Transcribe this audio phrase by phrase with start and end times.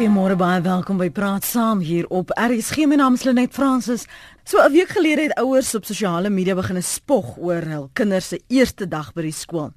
[0.00, 2.86] Goeiemôre baie welkom by Praat Saam hier op RSG.
[2.88, 4.06] My naam is Lenet Fransis.
[4.48, 8.40] So 'n week gelede het ouers op sosiale media begin spog oor hul kinders se
[8.48, 9.74] eerste dag by die skool.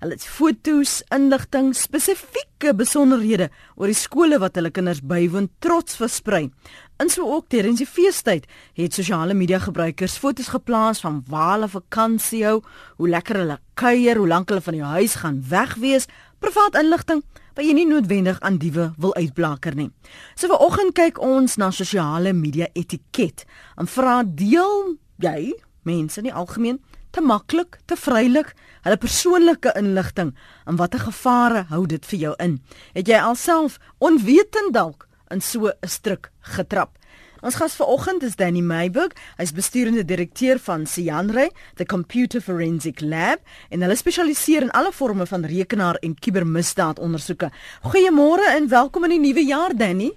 [0.00, 6.50] Hulle het foto's, inligting, spesifieke besonderhede oor die skole wat hulle kinders bywoon trots versprei.
[6.96, 11.68] En so ook tydens die feestyd het sosiale media gebruikers foto's geplaas van waar hulle
[11.68, 12.62] vakansie hou,
[12.96, 16.06] hoe lekker hulle kuier, hoe lank hulle van die huis gaan wegwees,
[16.38, 17.22] privaat inligting
[17.56, 19.88] wat jy nie noodwendig aan diewe wil uitblaker nie.
[20.36, 23.46] So vanoggend kyk ons na sosiale media etiket.
[23.80, 25.54] En vra deel jy
[25.88, 26.82] mense in die algemeen
[27.16, 28.52] te maklik, te vrylik
[28.84, 30.34] hulle persoonlike inligting
[30.68, 32.58] en watter gevare hou dit vir jou in?
[32.92, 36.98] Het jy alself onwetend dalk in so 'n struik getrap?
[37.44, 39.12] Ons gas vanoggend is Danny Meiburg.
[39.36, 45.26] Hy's besturende direkteur van Sianre, the Computer Forensic Lab, en hulle spesialiseer in alle forme
[45.26, 47.50] van rekenaar- en kubermisdaadondersoeke.
[47.82, 50.12] Goeiemôre en welkom in die nuwe jaar, Danny.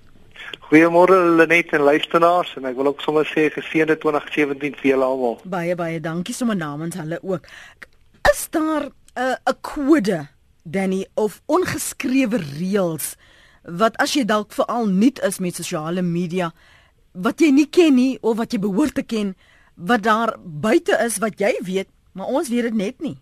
[0.72, 5.40] Goeiemôre Lenet en luisteraars en ek wil ook sommer sê geseënde 2017 vir julle almal.
[5.44, 7.44] Baie baie dankie sommer namens hulle ook.
[8.32, 10.28] Is daar 'n uh, 'n kode,
[10.64, 13.16] Danny, of ongeskrewe reëls
[13.64, 16.54] wat as jy dalk veral nuut is met sosiale media
[17.12, 19.36] wat jy nie ken nie of wat jy behoort te ken
[19.80, 23.16] wat daar buite is wat jy weet, maar ons weet dit net nie.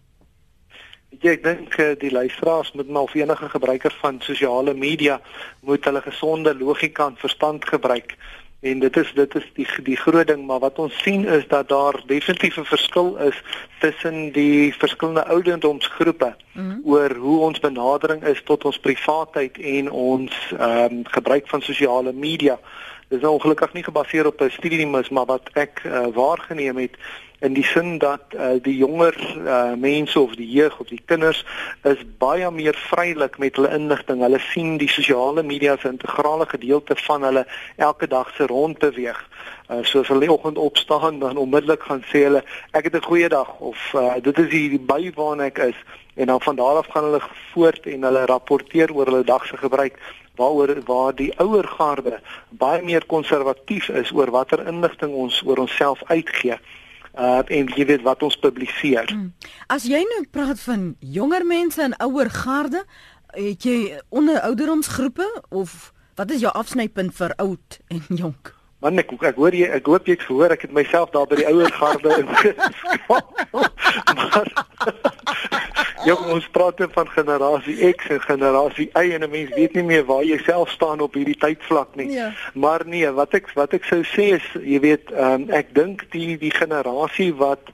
[1.22, 5.22] Ja, ek dink eh, die luisteraars moet maar of enige gebruiker van sosiale media
[5.62, 8.18] moet hulle gesonde logika en verstand gebruik.
[8.60, 11.70] En dit is dit is die die groot ding, maar wat ons sien is dat
[11.70, 13.42] daar definitief 'n verskil is
[13.80, 16.82] tussen die verskillende ouderdomsgroepe mm -hmm.
[16.84, 22.14] oor hoe ons benadering is tot ons privaatheid en ons ehm um, gebruik van sosiale
[22.14, 22.60] media.
[23.08, 26.78] Dit is nou ongelukkig nie gebaseer op 'n studie nie, maar wat ek uh, waargeneem
[26.78, 26.98] het
[27.40, 31.46] in die sin dat uh, die jonger uh, mense of die jeug of die kinders
[31.84, 34.22] is baie meer vrylik met hulle inligting.
[34.22, 39.30] Hulle sien die sosiale media as 'n integrale gedeelte van hulle elke dag se rondbeweeg.
[39.70, 43.30] Uh, so as hulle oggend opstaan dan onmiddellik gaan sê hulle ek het 'n goeie
[43.30, 45.80] dag of uh, dit is die by waar ek is
[46.16, 47.22] en dan van daar af gaan hulle
[47.54, 50.00] voort en hulle rapporteer oor hulle dag se gebruik
[50.38, 56.04] waaroor waar die ouer garde baie meer konservatief is oor watter inligting ons oor onsself
[56.08, 56.58] uitgee
[57.18, 59.10] uh en jy weet wat ons publiseer.
[59.10, 59.34] Hmm.
[59.74, 62.84] As jy nou praat van jonger mense en ouer garde,
[63.34, 68.54] het jy onder ouderdomsgroepe of wat is jou afsnypunt vir oud en jonk?
[68.86, 71.42] Man ek ek hoor jy ek hoop jy het gehoor ek het myself daar by
[71.42, 73.22] die ouer garde ingeskakel.
[74.28, 74.48] maar
[76.08, 80.06] Ja, ons praat van generasie X en generasie Y en 'n mens weet nie meer
[80.06, 82.12] waar jy self staan op hierdie tydvlak nie.
[82.12, 82.32] Ja.
[82.54, 86.38] Maar nee, wat ek wat ek sou sê is, jy weet, um, ek dink die
[86.38, 87.74] die generasie wat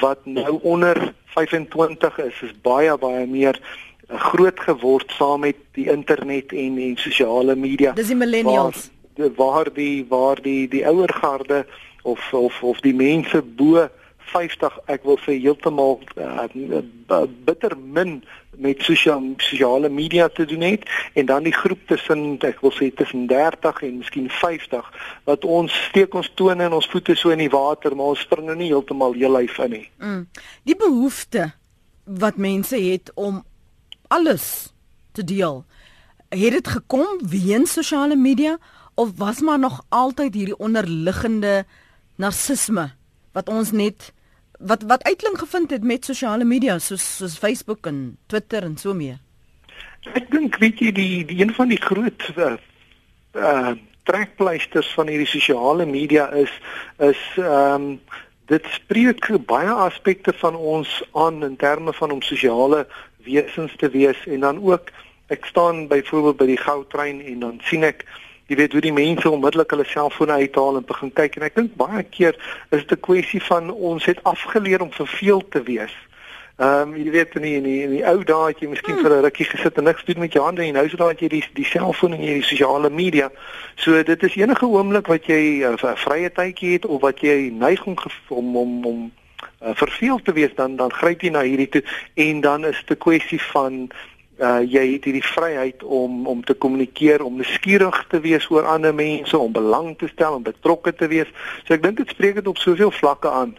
[0.00, 5.90] wat nou onder 25 is, is baie baie meer uh, groot geword saam met die
[5.90, 7.92] internet en en sosiale media.
[7.92, 8.90] Dis die millennials.
[9.16, 11.66] Waar, waar die waar die die ouer garde
[12.02, 13.88] of of of die mense bo
[14.32, 18.18] 50 ek wil sê heeltemal uh, bitter min
[18.56, 22.88] met sosiale sosiale media te doen het en dan die groep tussen ek wil sê
[22.94, 24.88] tussen 30 en miskien 50
[25.28, 28.48] wat ons steek ons tone en ons voete so in die water maar ons spring
[28.48, 29.84] nou nie heeltemal heel lyf in nie.
[30.00, 30.24] Mm.
[30.64, 31.52] Die behoefte
[32.06, 33.42] wat mense het om
[34.08, 34.72] alles
[35.12, 35.64] te deel.
[36.28, 38.58] Het dit gekom weens sosiale media
[38.94, 41.64] of was maar nog altyd hierdie onderliggende
[42.16, 42.90] narcisme
[43.36, 44.12] wat ons net
[44.58, 48.94] wat wat uitkling gevind het met sosiale media soos soos Facebook en Twitter en so
[48.94, 49.18] meer.
[50.14, 52.56] Ek dink weet jy die die een van die groot uh,
[53.34, 53.74] uh
[54.06, 56.52] trekpleisters van hierdie sosiale media is
[57.02, 58.00] is ehm um,
[58.46, 62.86] dit spreek baie aspekte van ons aan in terme van om sosiale
[63.26, 64.92] wesens te wees en dan ook
[65.34, 68.04] ek staan byvoorbeeld by die goudtrein en dan sien ek
[68.46, 71.76] jy weet hoe die mense onmiddellik hulle selfone uithaal en begin kyk en ek dink
[71.76, 72.36] baie keer
[72.70, 75.94] is dit 'n kwessie van ons het afgeleer om verveeld te wees.
[76.56, 78.94] Ehm um, jy weet in die, in die, in die ou dae het jy miskien
[78.94, 79.02] hmm.
[79.04, 81.28] vir 'n rukkie gesit en niks doen met jou hande en nou is dit jy
[81.28, 83.30] die die selfoon en jy die sosiale media.
[83.76, 87.52] So dit is enige oomblik wat jy 'n uh, vrye tydjie het of wat jy
[87.52, 87.98] neiging
[88.28, 89.12] om om om
[89.62, 91.82] uh, verveeld te wees dan dan gryp jy na hierdie toe
[92.14, 93.90] en dan is dit 'n kwessie van
[94.36, 98.94] uh jy het hierdie vryheid om om te kommunikeer, om nuuskierig te wees oor ander
[98.94, 101.30] mense, om belang te stel, om betrokke te wees.
[101.64, 103.56] So ek dink dit spreek dit op soveel vlakke aan.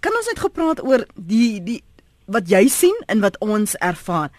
[0.00, 1.82] Kan ons net gepraat oor die die
[2.28, 4.30] wat jy sien en wat ons ervaar?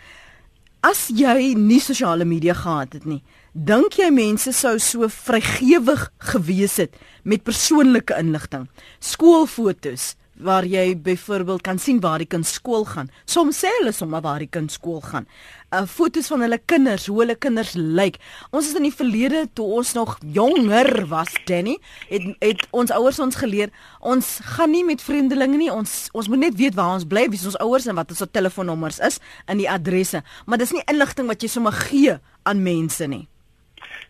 [0.85, 3.19] As jy nie sosiale media gehad het nie,
[3.53, 8.69] dink jy mense sou so vrygewig gewees het met persoonlike inligting,
[9.03, 13.09] skoolfoto's, waar jy byvoorbeeld kan sien waar die kind skool gaan.
[13.25, 15.27] Soms sê hulle sommer waar die kind skool gaan.
[15.69, 18.17] Uh fotos van hulle kinders, hoe hulle kinders lyk.
[18.55, 21.77] Ons is in die verlede toe ons nog jonger was, Danny,
[22.09, 25.71] het het ons ouers ons geleer, ons gaan nie met vreemdelinge nie.
[25.73, 29.01] Ons ons moet net weet waar ons bly, wie ons ouers en wat ons telefoonnommers
[29.05, 30.23] is en die adresse.
[30.45, 32.17] Maar dis nie inligting wat jy sommer gee
[32.49, 33.27] aan mense nie.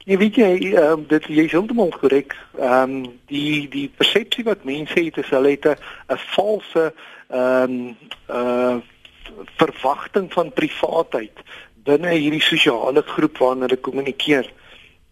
[0.05, 2.35] Nee, weet jy, um, dit jy is heeltemal korrek.
[2.57, 6.93] Ehm um, die die persepsie wat mense het is hulle het 'n valse
[7.27, 7.97] ehm um,
[8.29, 8.77] uh
[9.55, 11.43] verwagting van privaatheid
[11.83, 14.49] binne hierdie sosiale groep waarna hulle kommunikeer.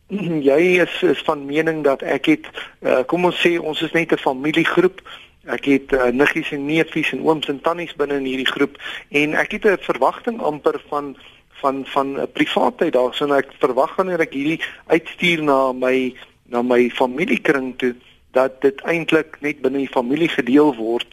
[0.49, 2.45] jy is is van mening dat ek het
[2.81, 5.01] uh, kom ons sê ons is net 'n familiegroep.
[5.47, 8.75] Ek het uh, niggies en neefies en ooms en tannies binne in hierdie groep
[9.09, 11.15] en ek het 'n verwagting amper van
[11.61, 16.13] van van 'n privaatheid daarso en ek verwag wanneer ek hierdie uitstuur na my
[16.45, 17.95] na my familiekring toe
[18.31, 21.07] dat dit eintlik net binne die familie gedeel word.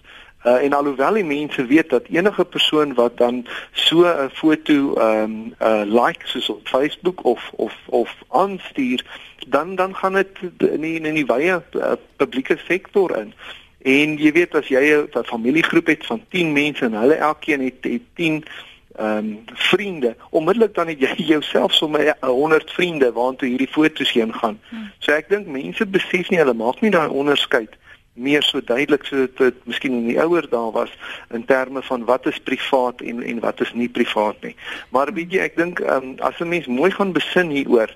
[0.45, 5.23] Uh, en alhoewel die mense weet dat enige persoon wat dan so 'n foto ehm
[5.23, 9.05] um, uh, like soos op Facebook of of of aanstuur
[9.47, 13.33] dan dan gaan dit in die, in die wye uh, publieke sektor in.
[13.85, 17.85] En jy weet as jy 'n familiegroep het van 10 mense en hulle elkeen het,
[17.85, 18.45] het 10
[18.97, 24.35] ehm um, vriende, onmiddellik dan het jy jouself sommer 100 vriende waartoe hierdie foto's heen
[24.35, 24.61] gaan.
[24.69, 24.91] Hmm.
[24.99, 27.75] So ek dink mense besef nie hulle maak nie daai onderskeid
[28.15, 30.91] meer so duidelik so dit, dit miskien in die ouer daar was
[31.35, 34.55] in terme van wat is privaat en en wat is nie privaat nie.
[34.95, 37.91] Maar weet jy, ek dink um, as 'n mens mooi gaan besin hieroor,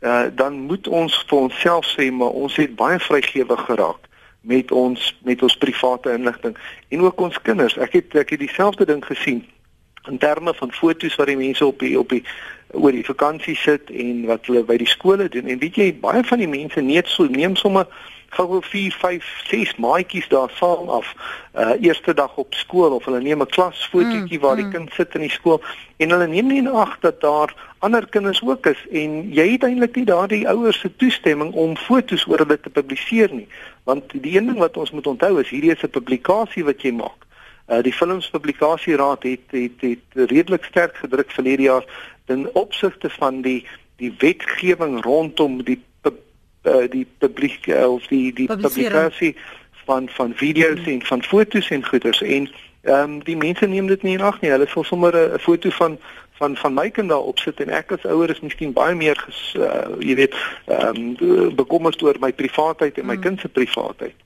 [0.00, 4.04] uh, dan moet ons vir onsself sê maar ons het baie vrygewig geraak
[4.40, 6.56] met ons met ons private inligting
[6.88, 7.78] en ook ons kinders.
[7.78, 9.44] Ek het ek het dieselfde ding gesien
[10.08, 12.24] in terme van fotos wat die mense op die op die
[12.74, 15.46] oor die vakansie sit en wat hulle by die skole doen.
[15.46, 17.86] En weet jy baie van die mense net so neem sommer
[18.34, 21.12] gou 4 5 6 maatjies daar saam af
[21.54, 24.72] uh eerste dag op skool of hulle neem 'n klasfotootjie mm, waar die mm.
[24.72, 25.62] kind sit in die skool
[25.96, 29.62] en hulle neem nie in ag dat daar ander kinders ook is en jy het
[29.62, 33.48] eintlik nie daardie ouers se toestemming om fotos oor hulle te publiseer nie.
[33.84, 36.92] Want die een ding wat ons moet onthou is hierdie is 'n publikasie wat jy
[36.92, 37.23] maak
[37.66, 41.84] Uh, die filmspublikasieraad het, het het redelik sterk gedruk verlede jaar
[42.26, 43.66] in opsigte van die
[43.96, 49.36] die wetgewing rondom die uh, die publiek uh, of die die publikasie
[49.84, 50.92] van van video's hmm.
[50.92, 52.50] en van fotos en goeders en
[52.82, 54.50] ehm um, die mense neem dit nie in ag nie.
[54.50, 55.98] Hulle sal sommer 'n foto van
[56.32, 59.54] van van my kind daar opsit en ek as ouer is miskien baie meer ges,
[59.56, 60.34] uh, jy weet
[60.66, 63.22] ehm um, bekommerd oor my privaatheid en my hmm.
[63.22, 64.23] kind se privaatheid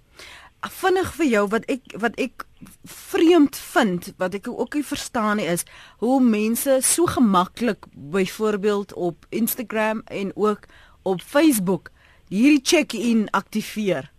[0.67, 2.45] vinnig vir jou wat ek wat ek
[2.89, 5.65] vreemd vind wat ek ook nie verstaan nie is
[6.03, 10.67] hoe mense so gemaklik byvoorbeeld op Instagram en ook
[11.03, 11.91] op Facebook
[12.29, 14.11] hierdie check-in aktiveer.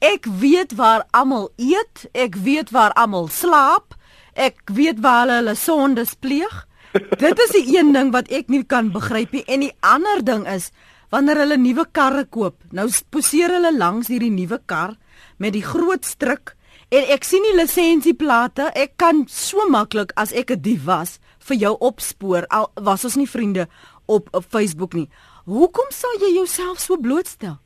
[0.00, 3.96] Ek weet waar almal eet, ek weet waar almal slaap,
[4.38, 6.64] ek weet waar hulle hulle sondes pleeg.
[7.22, 10.46] Dit is die een ding wat ek nie kan begryp nie en die ander ding
[10.48, 10.70] is
[11.12, 12.62] wanneer hulle nuwe karre koop.
[12.72, 14.94] Nou poseer hulle langs hierdie nuwe kar
[15.38, 16.54] met die groot stryk
[16.88, 18.70] en ek sien die lisensieplate.
[18.74, 23.16] Ek kan so maklik as ek 'n dief was vir jou opspoor al was ons
[23.16, 23.68] nie vriende
[24.06, 25.08] op op Facebook nie.
[25.44, 27.58] Hoekom sou jy jouself so blootstel?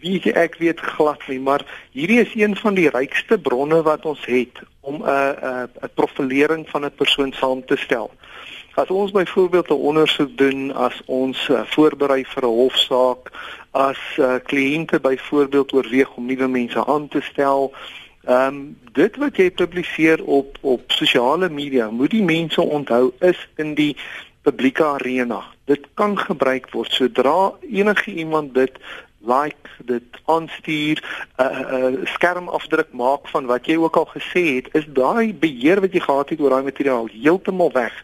[0.00, 1.62] Wie ek weet glad nie, maar
[1.92, 6.68] hierdie is een van die rykste bronne wat ons het om 'n 'n 'n profilering
[6.68, 8.10] van 'n persoon saam te stel.
[8.74, 13.30] As ons byvoorbeeld 'n ondersoek doen as ons uh, voorberei vir 'n hofsaak,
[13.70, 17.72] as uh, kliënte byvoorbeeld oorweeg om nuwe mense aan te stel,
[18.24, 23.48] ehm um, dit wat jy publiseer op op sosiale media, moet die mense onthou is
[23.56, 23.96] in die
[24.42, 25.44] publieke arena.
[25.64, 28.78] Dit kan gebruik word sodra enige iemand dit
[29.18, 30.96] like dit aanstuur
[31.36, 35.80] 'n uh, uh, skermafdruk maak van wat jy ook al gesê het is daai beheer
[35.80, 37.94] wat jy gehad het oor daai materiaal heeltemal weg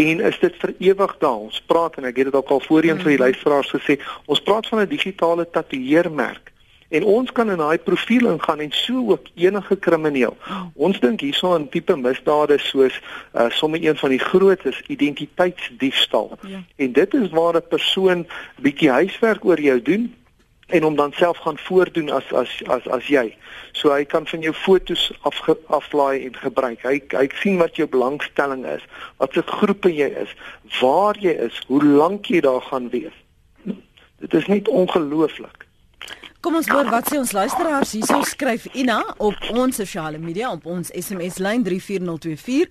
[0.00, 1.42] en is dit vir ewig daar.
[1.48, 3.26] Ons praat en ek het dit ook al voorheen mm vir die mhm.
[3.26, 6.52] luisteraars gesê, ons praat van 'n digitale tatoeëermerk.
[6.90, 10.36] En ons kan in daai profiel ingaan en so ook enige krimineel.
[10.74, 16.38] Ons dink hierso aan tipe misdade soos uh, sommer een van die grootes identiteitsdiefstal.
[16.42, 16.62] Ja.
[16.76, 18.26] En dit is waar 'n persoon
[18.58, 20.14] bietjie huiswerk oor jou doen
[20.70, 23.30] en hom dan self gaan voordoen as as as as jy.
[23.72, 26.82] So hy kan van jou fotos af aflaai en gebruik.
[26.82, 28.84] Hy hy sien wat jou belangstelling is,
[29.22, 30.34] wat se groepe jy is,
[30.80, 33.16] waar jy is, hoe lank jy daar gaan wees.
[34.20, 35.66] Dit is net ongelooflik.
[36.40, 40.64] Kom ons hoor wat sê ons luisteraars hierso skryf Ina op ons sosiale media op
[40.72, 42.70] ons SMS lyn 34024.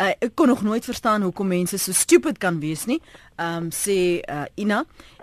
[0.00, 3.02] Uh, ek kon nog nooit verstaan hoekom mense so stupid kan wees nie.
[3.36, 4.78] Ehm um, sê uh, Ina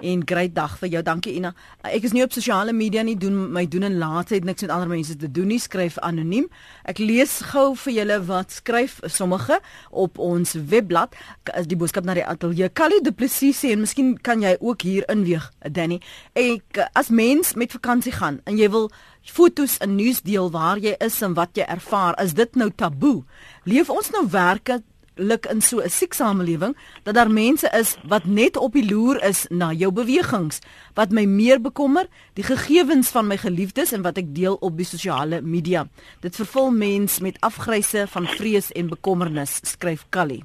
[0.05, 1.01] en great dag vir jou.
[1.01, 1.49] Dankie Ina.
[1.81, 4.61] Uh, ek is nie op sosiale media nie, doen my doen en laat het niks
[4.61, 5.57] met ander mense te doen nie.
[5.57, 6.45] Skryf anoniem.
[6.85, 9.57] Ek lees gou vir julle wat skryf sommige
[9.89, 11.17] op ons webblad.
[11.65, 12.69] Die boodskap na die ateljee.
[12.69, 16.03] Callie Du Plessis sê en miskien kan jy ook hier inweeg, Danny.
[16.37, 18.91] Ek as mens met vakansie gaan en jy wil
[19.31, 23.23] fotos in nuus deel waar jy is en wat jy ervaar, is dit nou taboe?
[23.63, 28.57] Leef ons nou werklik in so 'n siek samelewing dat daar mense is wat net
[28.57, 30.59] op die loer is na jou bewegings
[30.93, 34.85] wat my meer bekommer die gegevens van my geliefdes en wat ek deel op die
[34.85, 35.87] sosiale media
[36.21, 40.43] dit vervul mens met afgryse van vrees en bekommernis skryf Callie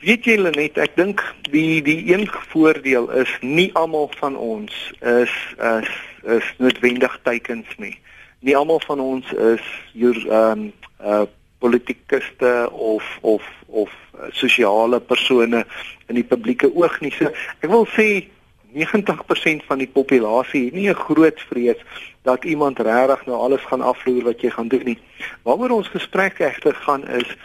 [0.00, 1.20] Weet jy net, ek dink
[1.52, 5.90] die die een voordeel is nie almal van ons is is
[6.22, 7.98] is noodwendig teikens nie.
[8.40, 11.26] Nie almal van ons is hier ehm um, uh
[11.60, 13.90] politikuste of of of
[14.30, 15.64] sosiale persone
[16.06, 17.12] in die publieke oog nie.
[17.12, 17.28] So
[17.60, 18.26] ek wil sê
[18.72, 21.80] 90% van die populasie het nie 'n groot vrees
[22.22, 24.98] dat iemand regtig nou alles gaan afloer wat jy gaan doen nie.
[25.42, 27.36] Waaroor ons gesprek egter gaan is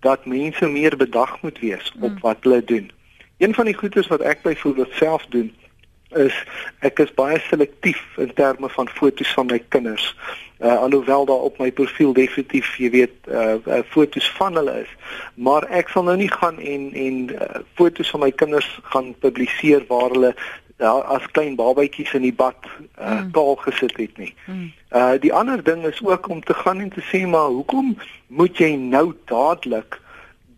[0.00, 2.20] dat mense meer bedag moet wees op mm.
[2.20, 2.90] wat hulle doen.
[3.38, 5.54] Een van die goedes wat ek byvoorbeeld self doen
[6.16, 6.34] is
[6.86, 10.14] ek is baie selektief in terme van fotos van my kinders.
[10.58, 14.92] Uh alhoewel daar op my profiel definitief jy weet uh, uh fotos van hulle is,
[15.34, 19.84] maar ek sal nou nie gaan en en uh, fotos van my kinders gaan publiseer
[19.88, 20.32] waar hulle
[20.76, 23.30] daar as klein babatjies in die bad uh mm.
[23.36, 24.32] kaal gesit het nie.
[24.46, 24.72] Mm.
[24.92, 27.96] Uh die ander ding is ook om te gaan en te sê maar hoekom
[28.26, 30.00] moet jy nou dadelik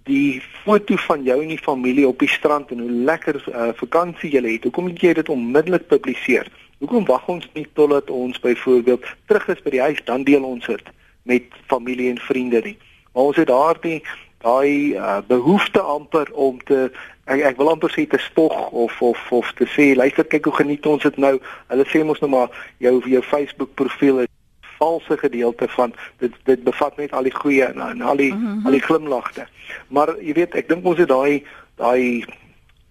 [0.09, 4.33] die foto van jou en die familie op die strand en hoe lekker uh vakansie
[4.33, 4.65] jy het.
[4.69, 6.49] Hoekom moet jy dit onmiddellik publiseer?
[6.79, 10.67] Hoekom wag ons nie totdat ons byvoorbeeld terug is by die huis dan deel ons
[10.67, 10.95] dit
[11.29, 12.77] met familie en vriende nie.
[13.13, 14.01] Maar ons het daardie
[14.39, 16.87] daai uh, behoefte amper om te
[17.27, 20.59] ek, ek wil amper sê te spog of of of te sê luister kyk hoe
[20.61, 21.35] geniet ons dit nou
[21.73, 24.31] hulle sê mos nou maar jou jou Facebook profiel is
[24.79, 28.47] valse gedeelte van dit dit bevat net al die goeie en, en al die mm
[28.47, 28.67] -hmm.
[28.67, 29.47] al die glimlagte
[29.89, 31.45] maar jy weet ek dink ons het daai
[31.77, 32.25] daai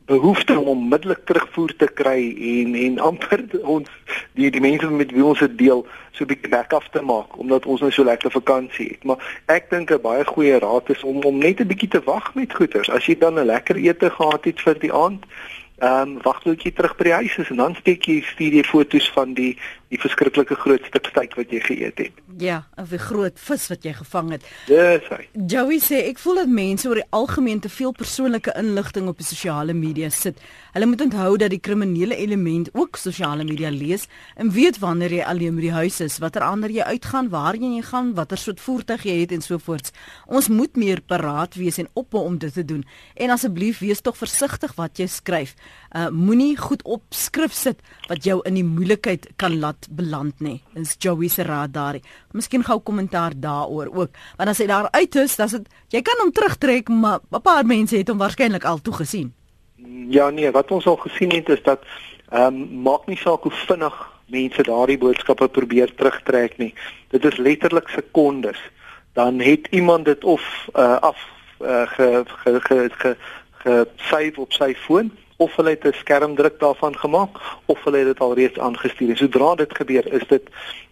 [0.07, 3.43] behoefte om onmiddellik terugvoer te kry en en amper
[3.75, 3.89] ons
[4.39, 5.83] die die mense met wie ons dit deel
[6.15, 9.03] so 'n bietjie back af te maak omdat ons nou so lekker vakansie het.
[9.03, 12.35] Maar ek dink 'n baie goeie raad is om om net 'n bietjie te wag
[12.35, 12.89] met goeders.
[12.89, 15.25] As jy dan 'n lekker ete gehad het vir die aand,
[15.77, 18.55] Ehm um, wag tot jy terug by die huis is en dan steek jy stuur
[18.57, 19.51] jy foto's van die
[19.93, 22.15] die verskriklike groot stuk steak wat jy geëet het.
[22.41, 24.43] Ja, of 'n groot vis wat jy gevang het.
[24.65, 25.27] Dis hy.
[25.47, 29.25] Joey sê ek voel dat mense oor die algemeen te veel persoonlike inligting op die
[29.25, 30.41] sosiale media sit.
[30.77, 34.03] Hulle moet onthou dat die kriminele element ook sosiale media lees
[34.37, 37.85] en weet wanneer jy alleen by die huis is, watter ander jy uitgaan, waarheen jy
[37.87, 39.89] gaan, watter soort voertuig jy het en so voort.
[40.29, 42.83] Ons moet meer paraat wees en ophou om dit te doen.
[43.17, 48.29] En asseblief wees tog versigtig wat jy skryf uh, moenie goed op skrif sit wat
[48.29, 50.59] jou in die moeilikheid kan laat beland nie.
[50.77, 51.97] Dis Joey se raad daar.
[52.37, 54.21] Miskien gou kommentaar daaroor ook.
[54.37, 57.41] Want as hy daar uit is, dan is dit jy kan hom terugtrek, maar 'n
[57.41, 59.33] paar mense het hom waarskynlik al toe gesien.
[60.09, 61.83] Ja nee, wat ons al gesien het is dat
[62.29, 66.73] ehm um, maak nie saak hoe vinnig mense daardie boodskappe probeer terugtrek nie.
[67.09, 68.59] Dit is letterlik sekondes.
[69.13, 71.17] Dan het iemand dit of uh, af
[71.61, 73.15] uh, ge ge ge ge,
[73.51, 78.07] ge save op sy foon of hulle het 'n skermdruk daarvan gemaak of hulle het
[78.07, 79.17] dit alreeds aangestuur.
[79.17, 80.49] Sodra dit gebeur, is dit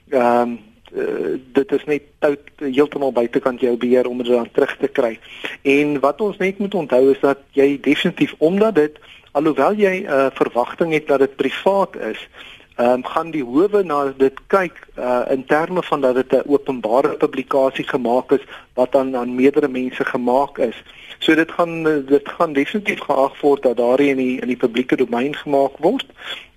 [0.10, 0.60] ehm um,
[0.96, 5.20] uh, dit is net tout heeltemal buitekant jou beheer om dit dan terug te kry.
[5.62, 9.00] En wat ons net moet onthou is dat jy definitief omdat dit
[9.32, 12.28] alhoewel jy 'n uh, verwagting het dat dit privaat is,
[12.76, 16.48] ehm um, gaan die howe na dit kyk uh, in terme van dat dit 'n
[16.48, 20.84] openbare publikasie gemaak is wat dan aan meerdere mense gemaak is.
[21.20, 24.96] So dit gaan dit gaan definitief geag word dat daar in die in die publieke
[24.96, 26.06] domein gemaak word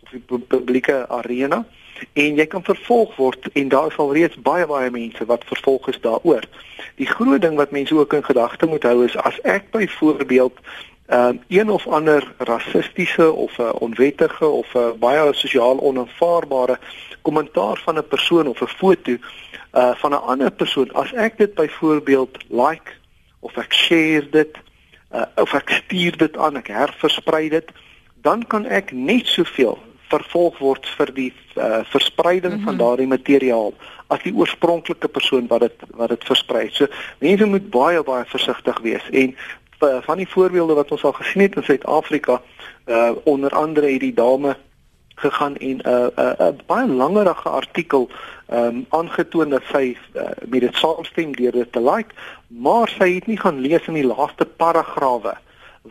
[0.03, 1.65] of die publieke arena
[2.13, 5.89] en jy kan vervolg word en daar is al reeds baie baie mense wat vervolg
[5.89, 6.45] is daaroor.
[6.97, 10.61] Die groot ding wat mense ook in gedagte moet hou is as ek byvoorbeeld
[11.13, 16.79] um, een of ander rassistiese of 'n uh, onwettige of 'n uh, baie sosiaal onaanvaarbare
[17.23, 21.55] kommentaar van 'n persoon of 'n foto uh, van 'n ander persoon as ek dit
[21.55, 22.93] byvoorbeeld like
[23.41, 24.57] of ek share dit
[25.15, 27.71] uh, of ek stuur dit aan, ek herversprei dit,
[28.23, 29.79] dan kan ek net soveel
[30.09, 32.65] vervolg word vir die uh, verspreiding mm -hmm.
[32.65, 32.83] van mhm.
[32.83, 33.73] daardie materiaal
[34.07, 36.69] as die oorspronklike persoon wat dit wat dit versprei.
[36.73, 36.87] So
[37.19, 39.37] mense moet baie baie versigtig wees en
[39.79, 42.43] van die voorbeelde wat ons al gesien het in Suid-Afrika,
[42.87, 44.57] uh onder andere het die dame
[45.15, 48.09] gegaan en 'n uh, 'n uh, 'n baie langerige artikel
[48.53, 52.15] um, aangetoon dat sy uh, met dit saamstem deur dit te like,
[52.47, 55.35] maar sy het nie gaan lees in die laaste paragrawe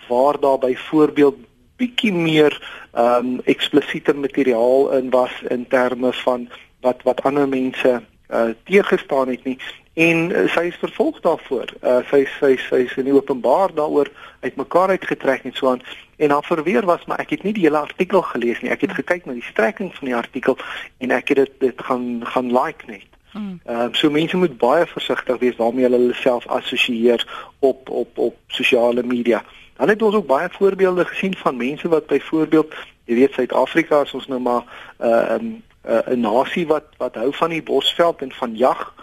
[0.08, 1.36] waar daar byvoorbeeld
[1.78, 2.56] bietjie meer
[2.94, 6.48] ehm um, eksplisiete materiaal in was in terme van
[6.82, 9.58] wat wat ander mense uh teëgestaan het nie
[9.98, 11.74] en uh, sy is vervolg daarvoor.
[11.82, 14.12] Uh sy sy sy is in openbaar daaroor
[14.46, 15.82] uitmekaar uitgetrek en so aan
[16.18, 18.74] en haar verweer was maar ek het nie die hele artikel gelees nie.
[18.74, 20.58] Ek het gekyk na die strekking van die artikel
[21.02, 23.10] en ek het dit dit gaan gaan like net.
[23.32, 23.60] Hmm.
[23.66, 27.26] Ehm uh, so mense moet baie versigtig wees waarmee hulle hulle self assosieer
[27.60, 29.44] op op op sosiale media.
[29.78, 32.74] Dan het ons ook baie voorbeelde gesien van mense wat byvoorbeeld,
[33.06, 34.64] jy weet Suid-Afrika is ons nou maar
[35.00, 38.94] 'n uh, um, uh, 'n nasie wat wat hou van die bosveld en van jag.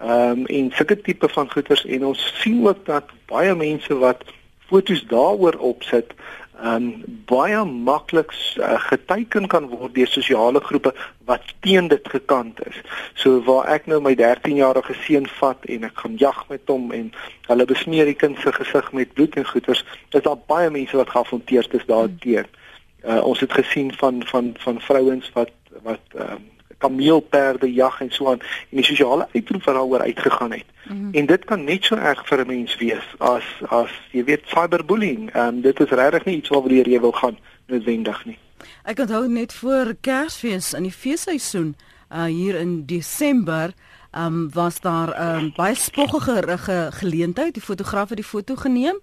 [0.00, 4.24] Ehm um, en sulke tipe van goeders en ons sien ook dat baie mense wat
[4.66, 10.92] fotos daaroor opsit, ehm um, baie maklik uh, geteken kan word deur sosiale groepe
[11.28, 12.78] wat teen dit gekant is.
[13.14, 17.12] So waar ek nou my 13-jarige seun vat en ek gaan jag met hom en
[17.48, 21.12] hulle besmeer die kind se gesig met bloed en goeters, is daar baie mense wat
[21.12, 22.48] geafronteer is daarteenoor.
[23.06, 25.52] Uh, ons het gesien van van van vrouens wat
[25.84, 26.42] wat um,
[26.78, 30.64] kameelperde jag en so aan en die sosiale uitroep wat daaroor uitgegaan het.
[30.88, 31.14] Mm -hmm.
[31.14, 35.30] En dit kan net so erg vir 'n mens wees as as jy weet cyberbullying.
[35.30, 38.38] Ehm um, dit is regtig nie iets waaroor jy wil gaan noodwendig nie.
[38.84, 41.76] Ek onthou net voor Kersfees in die feesseisoen
[42.10, 43.72] uh hier in Desember
[44.12, 47.54] um, was daar 'n um, ehm, baie spoggige ge geleentheid.
[47.54, 48.98] Die fotograaf het die foto geneem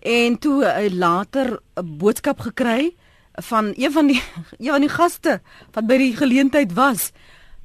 [0.00, 2.96] en toe hy uh, later 'n boodskap gekry
[3.32, 4.22] van een van die
[4.58, 5.40] een van die gaste
[5.72, 7.10] wat by die geleentheid was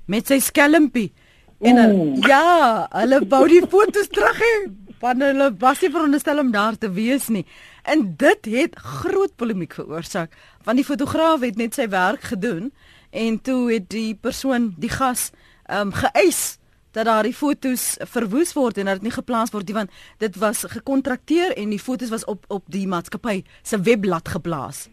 [0.06, 1.12] met sy skelmpie
[1.60, 4.56] en hulle, ja, hulle wou die foto's terug hê
[5.00, 7.46] van hulle was nie veronderstel om daar te wees nie.
[7.84, 12.72] En dit het groot polemiek veroorsaak want die fotograaf het net sy werk gedoen
[13.16, 15.32] en toe het die persoon, die gas,
[15.70, 16.58] ehm um, geëis
[16.96, 20.64] dat daardie fotos verwoes word en dat dit nie geplaas word nie want dit was
[20.72, 24.88] gekontrakteer en die fotos was op op die maatskappy se webblad geplaas.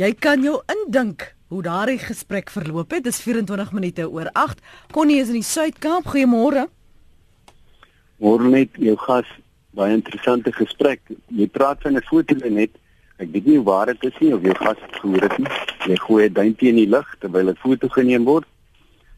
[0.00, 3.04] Jy kan jou indink hoe daardie gesprek verloop het.
[3.04, 4.60] Dis 24 minute oor 8.
[4.88, 6.06] Connie is in die Suid-Kaap.
[6.08, 6.62] Goeiemôre.
[8.16, 9.28] Môre net jou gas.
[9.76, 11.02] Baie interessante gesprek.
[11.28, 12.70] Jy praat van 'n foto net.
[13.18, 15.52] Ek weet nie waar dit is nie of jou gas gehoor het nie.
[15.86, 18.46] Jy gooi 'n duimpie in die lug terwyl 'n foto geneem word.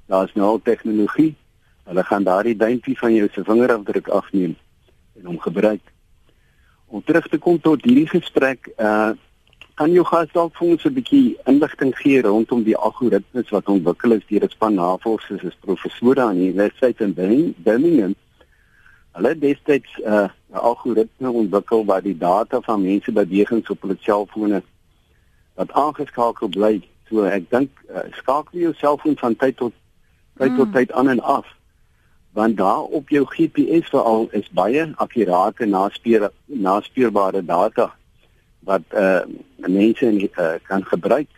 [0.09, 1.37] Daar's nou al tegnologie.
[1.85, 4.57] Hulle gaan daardie duimpie van jou se vingerafdruk afneem
[5.21, 5.83] en hom gebruik.
[6.87, 9.13] Om terug te kom tot hierdie gesprek, uh
[9.75, 14.13] kan jou gas dalk vir ons 'n bietjie inligting gee rondom die algoritmes wat ontwikkel
[14.13, 17.15] is deur 'n span navorsers as professore aan die Universiteit in
[17.65, 18.15] Birmingham.
[19.13, 24.63] Hulle destyds 'n uh, algoritme ontwikkel waar die data van mense bewegings op hulle selfone
[25.55, 26.83] wat aangeskakel bly.
[27.09, 29.73] So ek dink uh, skakel jou selfoon van tyd tot
[30.39, 30.57] tyd mm.
[30.57, 31.47] tot tyd aan en af
[32.33, 37.95] want daar op jou GPS veral is baie akkurate naspeur naspeurbare data
[38.65, 39.21] wat uh
[39.57, 41.29] mense uh, kan gebruik.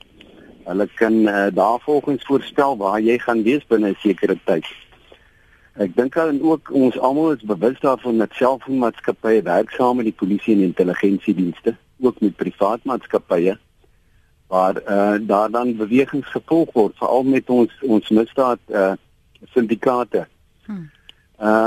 [0.65, 4.67] Hulle kan uh, daarvolgens voorstel waar jy gaan wees binne 'n sekere tyd.
[5.77, 10.55] Ek dink dan ook ons almal is bewus daarvan dat selfoonmaatskappye werksaam met die polisie
[10.55, 13.59] en intelligensiedienste, ook met privaat maatskappye
[14.47, 18.93] waar uh daar dan bewegings gevolg word veral met ons ons misdaad uh
[19.53, 20.27] syndikaate.
[20.67, 20.91] Hmm.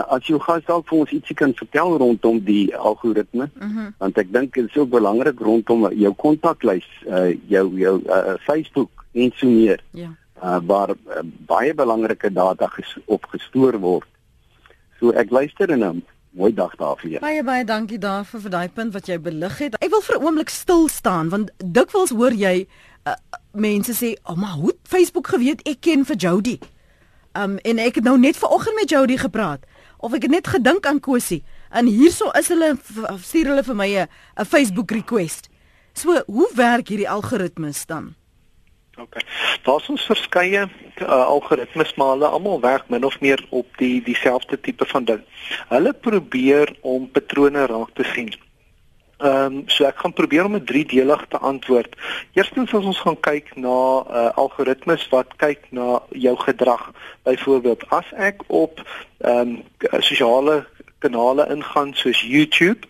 [0.09, 3.77] As jy gou dalk vir ons ietsie kan vertel rondom die algoritme, mhm.
[3.77, 3.91] -huh.
[3.97, 9.05] want ek dink dit is ook belangrik rondom jou kontaklys, uh jou jou uh, Facebook
[9.13, 9.83] en so meer.
[9.91, 10.09] Ja.
[10.43, 14.07] Uh waar uh, baie belangrike data ges opgestoor word.
[14.99, 17.19] So ek luister en 'n mooi dag daar vir jou.
[17.19, 19.77] Baie baie dankie daarvoor vir daai punt wat jy belig het.
[19.79, 22.67] Ek wil vir 'n oomblik stil staan want dikwels hoor jy
[23.07, 23.13] uh,
[23.53, 26.59] mense sê, "Ag, oh, maar hoe Facebook geweet ek ken vir Jody?"
[27.33, 29.65] Um en ek het nou net vanoggend met Jody gepraat
[29.99, 32.75] of ek het net gedink aan Kosie en hierso is hulle
[33.21, 35.49] stuur hulle vir my 'n Facebook request.
[35.93, 38.15] So, hoe werk hierdie algoritmes dan?
[38.99, 39.15] OK.
[39.63, 40.67] Daar's ons verskeie
[41.01, 45.23] uh, algoritmes maar hulle almal werk min of meer op die dieselfde tipe van ding.
[45.69, 48.33] Hulle probeer om patrone raak te sien.
[49.19, 51.95] Ehm um, so ek gaan probeer om 'n driedelig te antwoord.
[52.33, 56.91] Eerstens as ons gaan kyk na uh, algoritmes wat kyk na jou gedrag.
[57.23, 58.79] Byvoorbeeld as ek op
[59.17, 59.63] ehm um,
[59.99, 60.65] sosiale
[60.99, 62.87] kanale ingaan soos YouTube,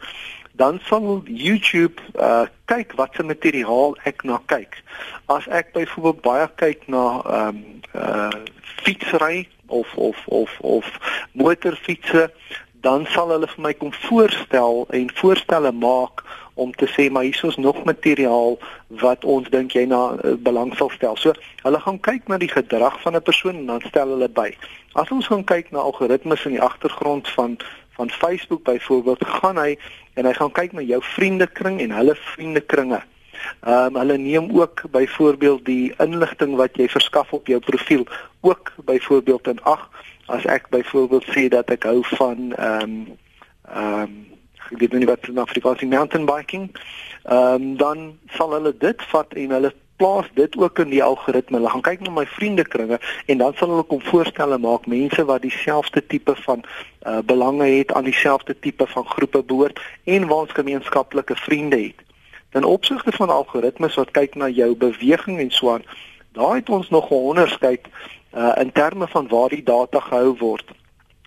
[0.52, 4.84] dan sal YouTube uh, kyk wat se materiaal ek na kyk.
[5.26, 8.30] As ek byvoorbeeld baie kyk na ehm um, uh,
[8.84, 10.86] fietsry of of of of
[11.32, 12.30] motorfietsse
[12.82, 16.24] dan sal hulle vir my kom voorstel en voorstelle maak
[16.60, 18.58] om te sê maar hier is nog materiaal
[19.04, 21.15] wat ons dink jy na uh, belang sal stel.
[21.18, 24.50] So hulle gaan kyk na die gedrag van 'n persoon en dan stel hulle by.
[24.94, 27.58] As ons gaan kyk na algoritmes in die agtergrond van
[28.00, 29.78] van Facebook byvoorbeeld, gaan hy
[30.13, 33.02] en hy gaan kyk na jou vriendekring en hulle vriendekringe.
[33.63, 38.08] Ehm um, hulle neem ook byvoorbeeld die inligting wat jy verskaf op jou profiel
[38.42, 39.89] ook byvoorbeeld in ag
[40.30, 43.18] as ek byvoorbeeld sê dat ek hou van ehm um,
[43.70, 44.18] ehm um,
[44.70, 46.70] ek weet nie wat in Afrikaans mountain biking
[47.24, 51.58] ehm um, dan sal hulle dit vat en hulle plaas dit ook in die algoritme.
[51.58, 55.44] Hulle gaan kyk na my vriendekringe en dan sal hulle kom voorstelle maak mense wat
[55.44, 60.56] dieselfde tipe van uh, belange het aan dieselfde tipe van groepe behoort en waar ons
[60.62, 62.06] gemeenskaplike vriende het.
[62.56, 65.84] Dan opsigte van algoritmes wat kyk na jou beweging en so aan,
[66.32, 67.92] daar het ons nog 'n onderskeid
[68.34, 70.65] uh, in terme van waar die data gehou word.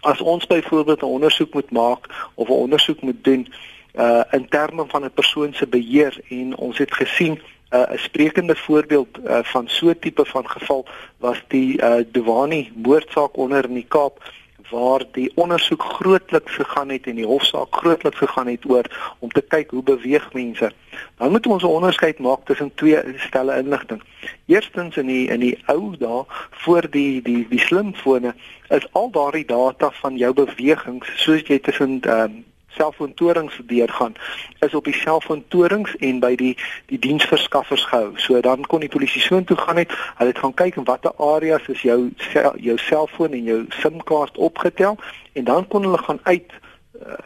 [0.01, 3.53] As ons byvoorbeeld 'n ondersoek moet maak of 'n ondersoek moet doen
[3.95, 8.57] uh in terme van 'n persoon se beheer en ons het gesien uh, 'n sprekende
[8.57, 10.87] voorbeeld uh, van so 'n tipe van geval
[11.17, 14.33] was die uh, Dewani moordsaak onder in die Kaap
[14.73, 19.45] waar die ondersoek grootliks gegaan het en die hofsaak grootliks gegaan het oor om te
[19.55, 20.73] kyk hoe beweeg mense.
[21.17, 24.03] Dan moet ons 'n onderskeid maak tussen twee stelle inligting.
[24.47, 28.35] Eerstens in die in die ou dae voor die die die slimfone
[28.69, 32.45] is al daardie data van jou bewegings soos jy tussen um,
[32.77, 34.15] selfoontorings deurgaan
[34.59, 36.55] is op die selfoontorings en by die
[36.87, 38.13] die diensverskaffers gehou.
[38.17, 41.13] So dan kon die polisie so intoe gaan het, hulle het gaan kyk in watter
[41.17, 42.11] areas is jou
[42.57, 44.99] jou selfoon en jou SIM-kaart opgetel
[45.33, 46.53] en dan kon hulle gaan uit
[47.01, 47.17] uh,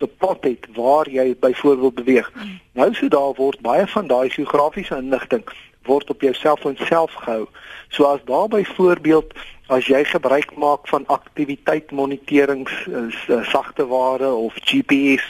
[0.00, 2.32] bepot het waar jy byvoorbeeld beweeg.
[2.72, 5.44] Nou so daar word baie van daai geografiese inligting
[5.88, 7.46] word op jou selfoon self gehou.
[7.88, 9.34] So as daar byvoorbeeld
[9.70, 13.06] as jy gebruik maak van aktiwiteit moniterings uh,
[13.52, 15.24] sagte ware of GPS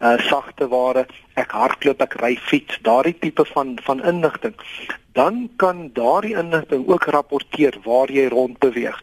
[0.00, 1.06] uh, sagte ware
[1.40, 4.56] ek hardloop ek ry fiets daardie tipe van van inligting
[5.16, 8.98] dan kan daardie inligting ook rapporteer waar jy rond beweeg.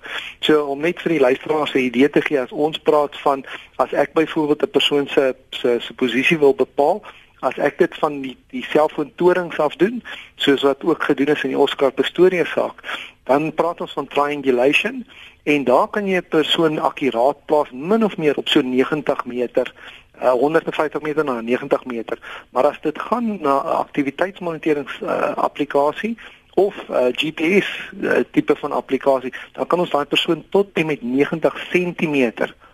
[0.45, 3.41] So om net vir die luisteraars 'n idee te gee as ons praat van
[3.81, 7.01] as ek byvoorbeeld 'n persoon se se se posisie wil bepaal
[7.39, 10.03] as ek dit van die die selfoontorings af doen
[10.35, 12.83] soos wat ook gedoen is in die Oscar Pistorius saak
[13.23, 15.05] dan praat ons van triangulation
[15.43, 19.73] en daar kan jy 'n persoon akkuraat plaas min of meer op so 90 meter
[20.21, 22.17] uh, 150 meter na 90 meter
[22.49, 26.17] maar as dit gaan na 'n aktiwiteitsmoniterings uh, applikasie
[26.53, 31.01] of uh, GPS uh, tipe van applikasie dan kan ons daai persoon tot en met
[31.01, 32.33] 90 cm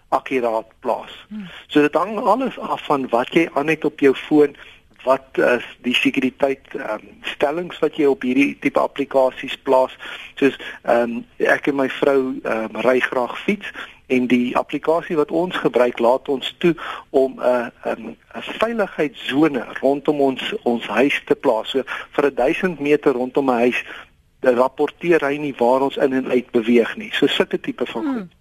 [0.10, 1.26] akkuraat plaas.
[1.28, 1.48] Hmm.
[1.68, 4.56] So dit hang alles af van wat jy aan het op jou foon,
[5.04, 9.96] wat is die sekuriteit um, stellings wat jy op hierdie tipe applikasies plaas.
[10.40, 13.72] Soos um, ek en my vrou um, ry graag fiets
[14.10, 16.74] en die applikasie wat ons gebruik laat ons toe
[17.10, 21.70] om 'n uh, 'n 'n veiligheidssone rondom ons ons huis te plaas.
[21.70, 23.84] So vir 1000 meter rondom 'n huis
[24.42, 27.12] rapporteer hy nie waar ons in en uit beweeg nie.
[27.14, 28.14] So sulke tipe van hmm.
[28.14, 28.39] goed.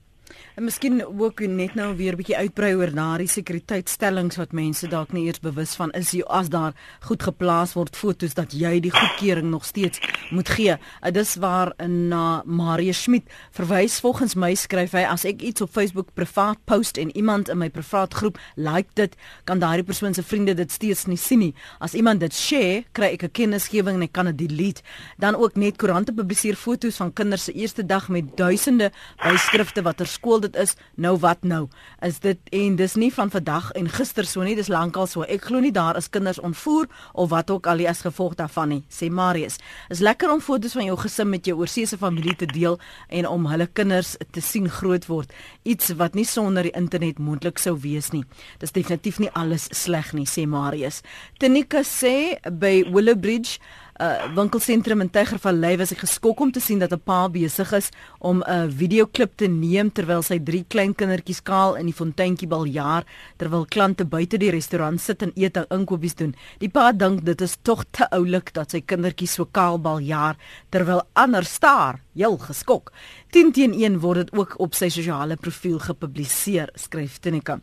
[0.58, 5.12] En miskien ook net nou weer 'n bietjie uitbrei oor daardie sekuriteitstellings wat mense dalk
[5.12, 8.90] nie eers bewus van is jy as daar goed geplaas word fotos dat jy die
[8.90, 10.76] goedkeuring nog steeds moet gee.
[11.02, 15.70] Dit is waar na Marie Schmidt verwys volgens my skryf hy as ek iets op
[15.70, 20.22] Facebook privaat post en iemand in my privaat groep like dit, kan daardie persoon se
[20.22, 21.54] vriende dit steeds nie sien nie.
[21.78, 24.82] As iemand dit share, kry ek 'n kennisgewing en ek kan dit delete.
[25.18, 28.90] Dan ook net koerante publiseer fotos van kinders se eerste dag met duisende
[29.22, 31.68] byskrifte wat ter skool dit is nou wat nou?
[32.04, 35.24] Is dit en dis nie van vandag en gister so nie dis lankal so.
[35.28, 38.82] Ek glo nie daar is kinders ontvoer of wat ook al as gevolg daarvan nie
[38.92, 39.58] sê Marius.
[39.92, 43.46] Is lekker om fotos van jou gesin met jou oorseese familie te deel en om
[43.50, 45.32] hulle kinders te sien groot word.
[45.62, 48.24] Iets wat nie sonder die internet moontlik sou wees nie.
[48.62, 51.02] Dis definitief nie alles sleg nie sê Marius.
[51.38, 53.58] Tenika sê by Willowbridge
[53.98, 57.90] uh, winkelsentrum in Tygervallei was ek geskok om te sien dat 'n pa besig is
[58.18, 63.04] om 'n videoklip te neem terwyl sy drie klein kindertjies kaal in die fonteintjie baljaar
[63.36, 66.34] terwyl klante buite die restaurant sit en eet en inkopies doen.
[66.58, 70.36] Die pa dink dit is tog te oulik dat sy kindertjies so kaal baljaar
[70.70, 72.00] terwyl ander staar.
[72.14, 72.92] Heel geskok.
[73.30, 77.60] 10 teen 1 word dit ook op sy sosiale profiel gepubliseer, skryf Tinika.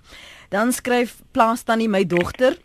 [0.50, 2.58] Dan skryf plaas tannie my dogter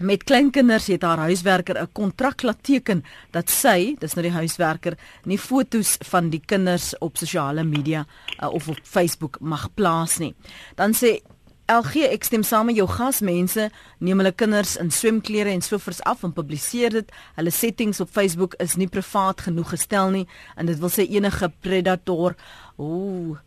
[0.00, 4.96] met kleinkinders het haar huiswerker 'n kontrak laat teken dat sy, dis nou die huiswerker,
[5.24, 8.06] nie fotos van die kinders op sosiale media
[8.42, 10.34] uh, of op Facebook mag plaas nie.
[10.74, 11.20] Dan sê
[11.66, 16.24] LG ek stem saam met jou gasmense neem hulle kinders in swemklere en sovoorts af
[16.24, 17.12] en publiseer dit.
[17.34, 21.52] Hulle settings op Facebook is nie privaat genoeg gestel nie en dit wil sê enige
[21.60, 22.34] predator
[22.76, 23.38] ooh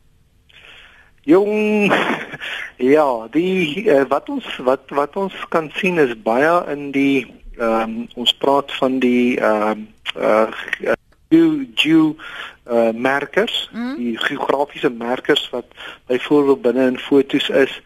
[1.24, 1.92] Jong
[2.96, 7.82] ja, die uh, wat ons wat wat ons kan sien is baie in die ehm
[7.82, 10.96] um, ons praat van die ehm uh, uh,
[11.74, 12.16] geo
[12.70, 13.94] uh, merkers, mm.
[13.96, 15.66] die geografiese merkers wat
[16.06, 17.80] byvoorbeeld binne in fotos is.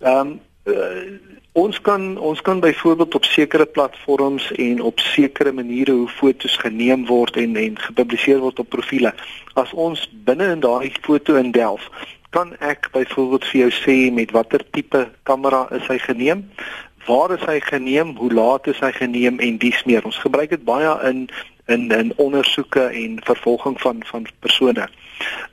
[0.00, 1.18] Ehm um, uh,
[1.52, 7.06] ons kan ons kan byvoorbeeld op sekere platforms en op sekere maniere hoe fotos geneem
[7.06, 9.14] word en en gepubliseer word op profile.
[9.54, 11.90] As ons binne in daai foto in Delf
[12.30, 16.44] kan ek byvoorbeeld vir jou sê met watter tipe kamera is hy geneem?
[17.06, 18.16] Waar is hy geneem?
[18.16, 20.04] Hoe laat is hy geneem en dies meer?
[20.04, 21.28] Ons gebruik dit baie in
[21.70, 24.88] in in ondersoeke en vervolging van van persone.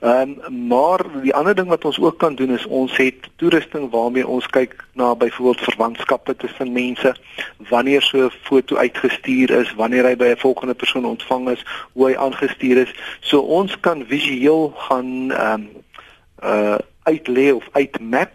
[0.00, 3.90] Ehm um, maar die ander ding wat ons ook kan doen is ons het toerusting
[3.90, 7.14] waarmee ons kyk na byvoorbeeld verwantskappe tussen mense,
[7.68, 12.06] wanneer so 'n foto uitgestuur is, wanneer hy by 'n volgende persoon ontvang is, hoe
[12.06, 12.94] hy aangestuur is.
[13.20, 15.77] So ons kan visueel gaan ehm um,
[16.42, 18.30] uh uitlê of uitmap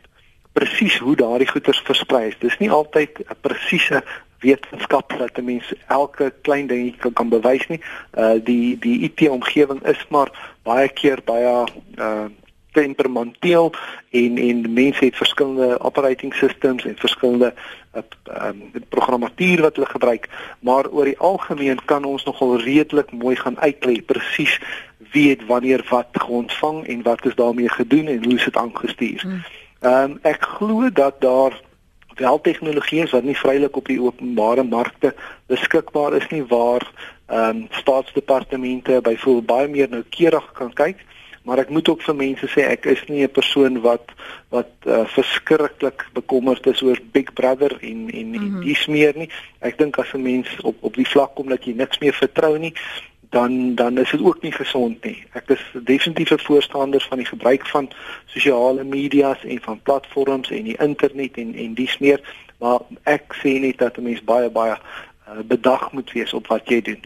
[0.53, 2.37] presies hoe daardie goeders versprei is.
[2.39, 4.03] Dis nie altyd 'n presiese
[4.39, 7.81] wetenskap dat 'n mens elke klein dingetjie kan, kan bewys nie.
[8.17, 10.29] Uh die die IT omgewing is maar
[10.63, 12.25] baie keer baie uh
[12.73, 13.73] temperamenteel
[14.09, 17.53] en en mense het verskillende operating systems en verskillende
[17.95, 18.01] uh,
[18.47, 23.59] um, programmatuur wat hulle gebruik, maar oor die algemeen kan ons nogal redelik mooi gaan
[23.59, 24.59] uitlei presies
[25.13, 29.21] wie het wanneer wat ontvang en wat is daarmee gedoen en hoe is dit aangestuur.
[29.21, 29.43] Hmm.
[29.79, 31.61] Ehm um, ek glo dat daar
[32.15, 35.13] wel tegnologie is wat nie vrylik op die openbare markte
[35.45, 36.85] beskikbaar is nie waar
[37.25, 41.05] ehm um, staatsdepartemente byvoorbeeld baie meer noukeurig kan kyk
[41.43, 44.11] maar ek moet ook vir mense sê ek is nie 'n persoon wat
[44.49, 48.63] wat uh, verskriklik bekommerd is oor Big Brother en en mm -hmm.
[48.63, 51.73] dis meer nie ek dink as 'n mens op op die vlak kom dat jy
[51.73, 52.73] niks meer vertrou nie
[53.33, 55.25] dan dan is dit ook nie gesond nie.
[55.33, 57.89] Ek is definitief 'n voorstander van die gebruik van
[58.25, 62.21] sosiale media's en van platforms en die internet en en dis meer,
[62.59, 66.69] maar ek sê net dat 'n mens baie baie uh, bedag moet wees op wat
[66.69, 67.03] jy doen.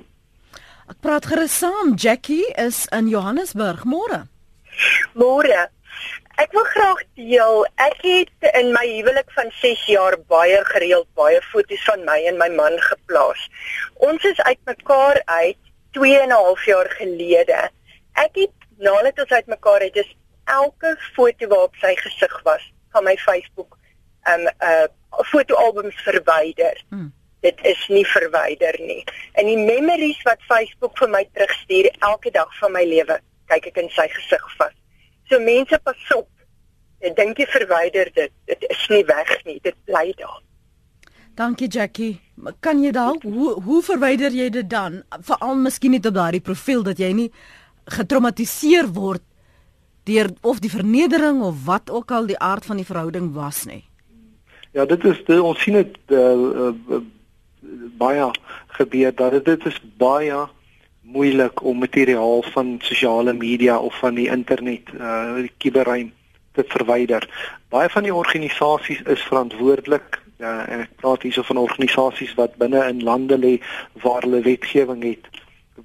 [0.89, 1.95] Ek praat gerus saam.
[1.95, 4.27] Jackie is in Johannesburg môre.
[5.13, 5.69] Môre.
[6.35, 7.65] Ek wil graag deel.
[7.75, 12.37] Ek het in my huwelik van 6 jaar baie gereeld baie foto's van my en
[12.37, 13.49] my man geplaas.
[13.93, 15.57] Ons is uitmekaar uit
[15.97, 17.69] 2 en 'n half jaar gelede.
[18.13, 23.17] Ek het nadat ons uitmekaar het, is elke foto waarop sy gesig was van my
[23.17, 23.77] Facebook
[24.31, 24.87] um uh
[25.31, 26.83] fotoalbums verwyder.
[26.89, 27.13] Hmm.
[27.39, 29.03] Dit is nie verwyder nie.
[29.33, 33.77] En die memories wat Facebook vir my terugstuur elke dag van my lewe, kyk ek
[33.77, 34.75] in sy gesig vas.
[35.29, 36.29] So mense pas op.
[36.99, 38.33] Ek dink jy verwyder dit.
[38.45, 39.59] Dit is nie weg nie.
[39.63, 40.41] Dit bly daar.
[41.37, 42.17] Dankie Jackie.
[42.65, 45.03] Kan jy dalk hoe hoe verwyder jy dit dan?
[45.21, 47.27] Veral miskien net op daardie profiel dat jy nie
[47.93, 49.21] getraumatiseer word
[50.09, 53.83] deur of die vernedering of wat ook al die aard van die verhouding was nie.
[54.73, 57.01] Ja, dit is dit, ons sien dit uh, uh,
[58.01, 58.31] baie
[58.79, 60.47] gebeur dat dit is baie
[61.05, 66.09] moeilik om materiaal van sosiale media of van die internet, uh die kuberruim
[66.57, 67.29] te verwyder.
[67.69, 72.83] Baie van die organisasies is verantwoordelik Ja, en ek praat hierso van organisasies wat binne
[72.85, 73.57] in lande lê
[74.03, 75.29] waar hulle wetgewing het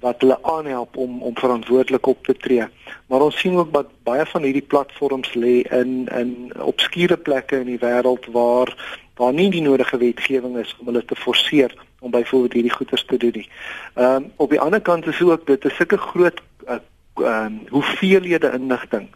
[0.01, 2.65] wat hulle aanhelp om om verantwoordelik op te tree.
[3.07, 7.71] Maar ons sien ook dat baie van hierdie platforms lê in in obskure plekke in
[7.71, 8.73] die wêreld waar
[9.13, 13.17] daar nie die nodige wetgewing is om hulle te forceer om byvoorbeeld hierdie goeders te
[13.17, 13.49] doen nie.
[13.93, 16.77] Ehm um, op die ander kant is ook dit 'n sulke groot uh,
[17.15, 19.09] um, hoeveelhede inligting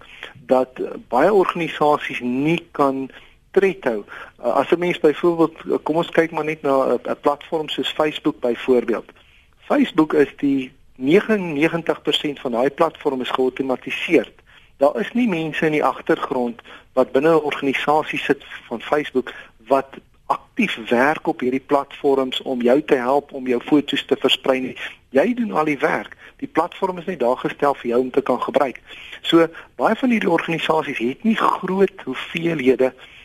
[0.46, 0.70] dat
[1.08, 3.10] baie organisasies nie kan
[3.52, 4.04] tred hou.
[4.40, 7.70] Uh, as 'n mens byvoorbeeld uh, kom ons kyk maar net na 'n uh, platform
[7.70, 9.10] soos Facebook byvoorbeeld.
[9.58, 14.32] Facebook is die 99% van daai platform is geautomatiseer.
[14.78, 16.62] Daar is nie mense in die agtergrond
[16.94, 19.34] wat binne 'n organisasie sit van Facebook
[19.68, 19.88] wat
[20.26, 24.78] aktief werk op hierdie platforms om jou te help om jou foto's te versprei nie.
[25.10, 26.16] Jy doen al die werk.
[26.38, 28.82] Die platform is net daar gestel vir jou om te kan gebruik.
[29.22, 33.17] So baie van hierdie organisasies het nie groot hoeveelhede uh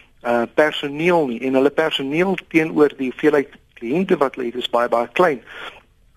[0.55, 5.09] personeel nie en hulle personeel teenoor die hoeveelheid kliënte wat hulle het is baie baie
[5.19, 5.41] klein.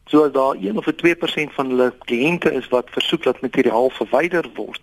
[0.07, 4.45] So as daar 1 of 2% van hulle kliënte is wat versoek dat materiaal verwyder
[4.53, 4.81] word,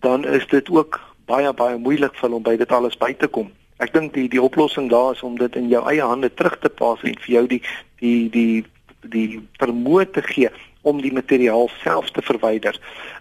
[0.00, 3.26] dan is dit ook baie baie moeilik vir hulle om by dit alles by te
[3.26, 3.50] kom.
[3.82, 6.70] Ek dink die die oplossing daar is om dit in jou eie hande terug te
[6.70, 7.60] pas en vir jou die
[8.02, 8.64] die die
[9.10, 10.50] die vermoë te gee
[10.82, 12.78] om die materiaal self te verwyder.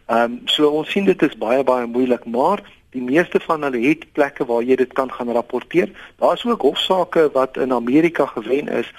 [0.07, 2.61] Ehm um, so ons sien dit is baie baie moeilik, maar
[2.93, 5.91] die meeste van hulle het plekke waar jy dit kan gaan rapporteer.
[6.21, 8.89] Daar's ook hofsaake wat in Amerika gewen is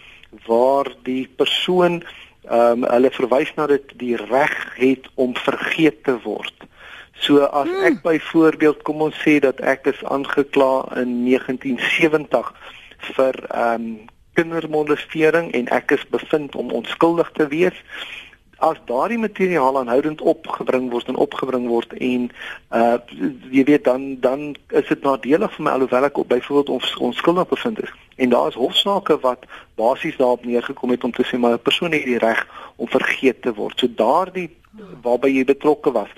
[0.47, 2.03] waar die persoon
[2.45, 6.67] ehm um, hulle verwys na dit die reg het om vergeet te word.
[7.25, 7.85] So as hmm.
[7.89, 12.53] ek byvoorbeeld kom ons sê dat ek is aangekla in 1970
[13.15, 13.95] vir ehm um,
[14.35, 17.77] kindermolestering en ek is bevind om onskuldig te wees
[18.65, 22.31] as daardie materiaal aanhoudend opgebring word en opgebring word en
[22.81, 22.97] uh
[23.57, 24.47] jy weet dan dan
[24.81, 27.93] is dit nadelig vir my alhoewel ek op byvoorbeeld ons onskuldig bevind is.
[28.17, 29.45] En daar is hofsaake wat
[29.81, 32.41] basies daarop neergekom het om te sê maar 'n persoon het die reg
[32.77, 33.79] om vergeet te word.
[33.79, 34.49] So daardie
[35.03, 36.11] waarby jy betrokke was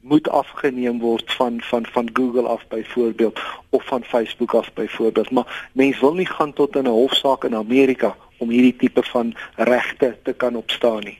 [0.00, 5.30] moet afgeneem word van van van Google af byvoorbeeld of van Facebook af byvoorbeeld.
[5.30, 9.34] Maar mense wil nie gaan tot in 'n hofsaak in Amerika om hierdie tipe van
[9.56, 11.18] regte te kan opstaan nie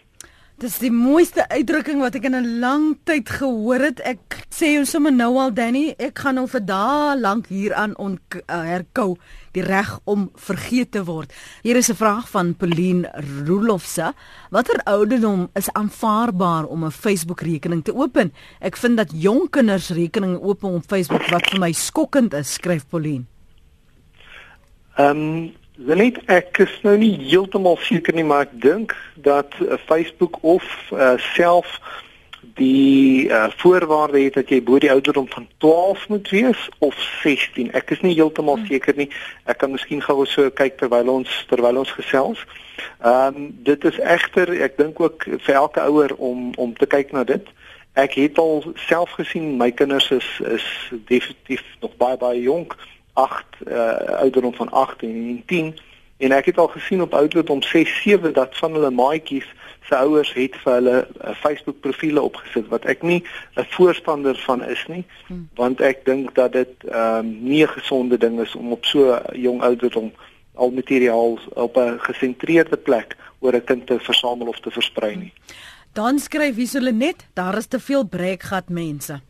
[0.59, 4.01] Dis die mooiste uitdrukking wat ek in 'n lang tyd gehoor het.
[4.03, 8.19] Ek sê jou sommer nou al Danny, ek gaan al vir dae lank hieraan on
[8.35, 9.15] uh, herkou
[9.55, 11.31] die reg om vergeet te word.
[11.63, 13.07] Hier is 'n vraag van Pauline
[13.47, 14.13] Rolofse.
[14.51, 18.33] Watter ouderdom is aanvaarbaar om 'n Facebook rekening te open?
[18.61, 22.85] Ek vind dat jong kinders rekeninge open op Facebook wat vir my skokkend is, skryf
[22.89, 23.25] Pauline.
[24.97, 29.77] Ehm um, Net ek is nou nie heeltemal seker nie, maar ek dink dat uh,
[29.87, 31.79] Facebook of uh, self
[32.59, 37.71] die uh, voorwaarde het dat jy bo die ouderdom van 12 moet wees of 16.
[37.79, 38.67] Ek is nie heeltemal hmm.
[38.67, 39.07] seker nie.
[39.47, 42.43] Ek kan miskien gou so kyk terwyl ons terwyl ons gesels.
[42.99, 47.15] Ehm um, dit is egter ek dink ook vir elke ouer om om te kyk
[47.15, 47.55] na dit.
[47.95, 52.75] Ek het al self gesien my kinders is is definitief nog baie baie jonk
[53.19, 55.75] 8 uh, ouderdom van 8 en 10
[56.19, 59.47] en ek het al gesien op ouderdom 6 7 dat van hulle maatjies
[59.89, 63.23] se ouers het vir hulle uh, Facebook profile opgesit wat ek nie
[63.57, 65.49] 'n voorstander van is nie hmm.
[65.55, 69.21] want ek dink dat dit ehm um, nie 'n gesonde ding is om op so
[69.33, 70.13] jong ouderdom
[70.55, 75.33] al materiaal op 'n gesentreerde plek oor 'n kind te versamel of te versprei nie.
[75.93, 79.21] Dan skryf hier hulle net daar is te veel breekgat mense.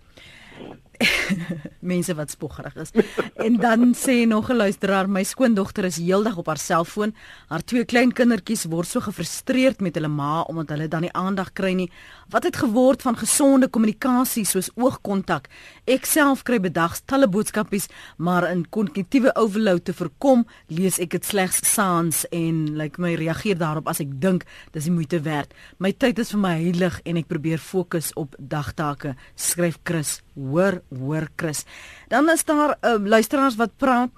[1.93, 2.91] mense wat spoggerig is.
[3.35, 7.15] en dan sê nog 'n luisteraar, my skoondogter is heeldag op haar selfoon.
[7.49, 11.53] Haar twee klein kindertjies word so gefrustreerd met hulle ma omdat hulle dan nie aandag
[11.53, 11.91] kry nie.
[12.29, 15.49] Wat het geword van gesonde kommunikasie soos oogkontak?
[15.85, 21.25] Ek self kry bedags talle boodskapies, maar in kognitiewe overload te voorkom, lees ek dit
[21.25, 25.55] slegs saans en lyk like my reageer daarop as ek dink dis die moeite werd.
[25.79, 30.23] My tyd is vir my heilig en ek probeer fokus op dagtake, skryf Chris.
[30.38, 31.64] Hoor, hoor Chris.
[32.09, 34.11] Dan is daar uh, luisteraars wat praat.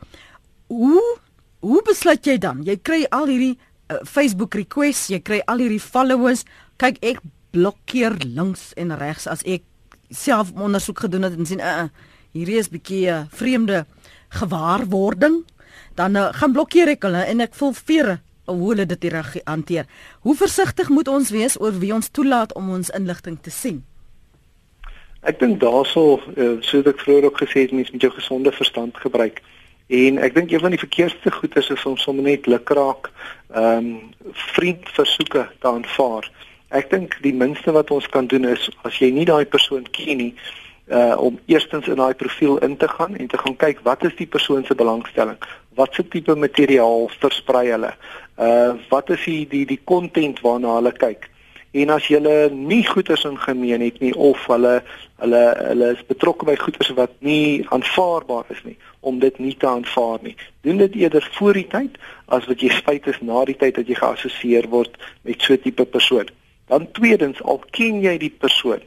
[0.68, 1.02] Hoe
[1.60, 2.62] hoe besluit jy dan?
[2.64, 6.46] Jy kry al hierdie uh, Facebook requests, jy kry al hierdie followers.
[6.80, 7.20] Kyk, ek
[7.52, 9.66] blokkeer links en regs as ek
[10.10, 11.88] self ondersoek gedoen het en sien uh,
[12.36, 13.84] hierdie is bietjie 'n uh, vreemde
[14.40, 15.44] gewaarwording.
[15.94, 19.04] Dan uh, gaan blokkeer ek hulle en ek voel vere hoe hulle dit
[19.44, 19.86] hanteer.
[20.20, 23.84] Hoe versigtig moet ons wees oor wie ons toelaat om ons inligting te sien?
[25.20, 28.96] Ek dink daarsou uh, soos ek vroeër ook gesê het, mens moet jou gesonde verstand
[28.96, 29.42] gebruik.
[29.90, 33.10] En ek dink een van die verkeerdste goedes is om sommer net lukraak
[33.50, 33.90] ehm um,
[34.54, 36.30] vriendversoeke te aanvaar.
[36.70, 40.20] Ek dink die minste wat ons kan doen is as jy nie daai persoon ken
[40.22, 40.34] nie,
[40.90, 44.14] uh om eerstens in daai profiel in te gaan en te gaan kyk wat is
[44.18, 45.38] die persoon se belangstelling?
[45.74, 47.92] Wat se tipe materiaal versprei hulle?
[48.38, 51.29] Uh wat is die die die content waarna hulle kyk?
[51.70, 52.18] En as jy
[52.50, 54.80] nie goeders in gemeen het nie of hulle
[55.22, 59.68] hulle hulle is betrokke by goeders wat nie aanvaarbaar is nie om dit nie te
[59.68, 60.34] aanvaar nie.
[60.66, 63.88] Doen dit eerder voor die tyd as wat jy spyt is na die tyd dat
[63.88, 66.28] jy geassosieer word met so 'n tipe persoon.
[66.66, 68.82] Dan tweedens, al ken jy die persoon,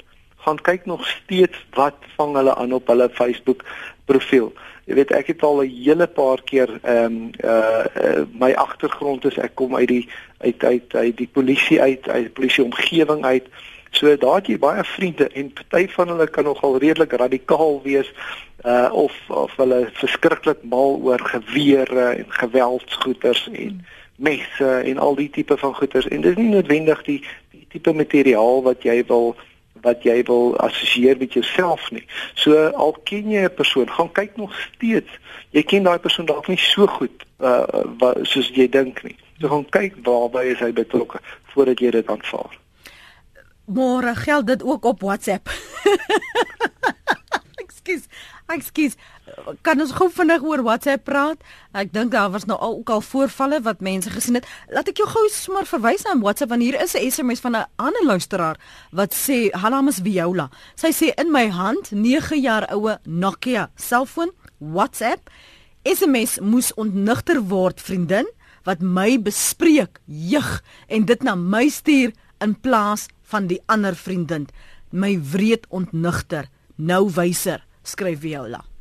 [0.45, 3.63] gaan kyk nog steeds wat vang hulle aan op hulle Facebook
[4.05, 4.53] profiel.
[4.85, 9.25] Jy weet ek het al 'n hele paar keer ehm um, uh, uh my agtergrond
[9.25, 13.23] is ek kom uit die uit uit uit die polisie uit uit die polisie omgewing
[13.25, 13.47] uit.
[13.91, 18.11] So daar het jy baie vriende en party van hulle kan nogal redelik radikaal wees
[18.65, 25.29] uh of of hulle verskriklik mal oor gewere en geweldsgoeters en messe en al die
[25.29, 29.35] tipe van goeters en dit is nie noodwendig die die tipe materiaal wat jy wil
[29.83, 32.05] wat jy wil assosieer met jouself nie.
[32.39, 35.11] So al ken jy 'n persoon, gaan kyk nog steeds.
[35.51, 37.67] Jy ken daai persoon dalk nie so goed uh
[37.99, 39.15] wat soos jy dink nie.
[39.39, 41.19] So gaan kyk waarby is hy betrokke
[41.53, 42.59] voordat jy dit aanvaar.
[43.65, 45.49] Môre geld dit ook op WhatsApp.
[47.63, 48.07] Ekskuus.
[48.47, 48.95] Ekskuus.
[49.61, 51.41] Kan ons gou vinnig oor WhatsApp praat?
[51.73, 54.47] Ek dink daar was nou al ook al voorvalle wat mense gesien het.
[54.73, 57.65] Laat ek jou gou sommer verwys na WhatsApp want hier is 'n SMS van 'n
[57.75, 58.57] ander luisteraar
[58.91, 64.31] wat sê: "Hallo, is Viola." Sy sê in my hand 9 jaar oue Nokia selfoon
[64.59, 65.29] WhatsApp
[65.83, 68.27] SMS moes ontnigter word, vriendin,
[68.63, 74.47] wat my bespreek, jig en dit na my stuur in plaas van die ander vriendin.
[74.91, 78.72] My wreed ontnigter, nou wyser skryf Viola.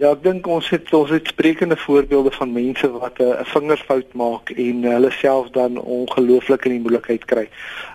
[0.00, 4.12] Ja, ek dink ons het ons het sprekende voorbeelde van mense wat 'n uh, vingerfout
[4.12, 7.48] maak en uh, hulle self dan ongelooflik in die moeilikheid kry.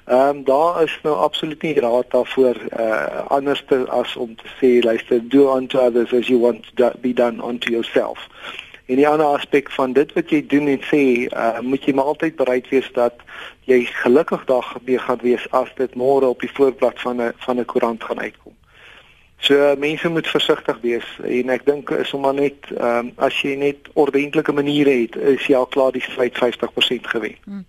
[0.05, 4.49] Ehm um, daar is nou absoluut nie raad daarvoor uh anders te as om te
[4.59, 8.29] sê luister do unto others as you want to be done unto yourself.
[8.85, 12.13] En die ander aspek van dit wat jy doen en sê, uh moet jy maar
[12.13, 13.15] altyd bereid wees dat
[13.65, 17.65] jy gelukkig daar gaan wees as dit môre op die voorblad van 'n van 'n
[17.65, 18.53] koerant gaan uitkom.
[19.39, 23.37] So mense moet versigtig wees en ek dink is om maar net ehm um, as
[23.45, 27.37] jy net ordentlike maniere het, is jy al klaar die stryd 50% gewen.
[27.45, 27.65] Hmm.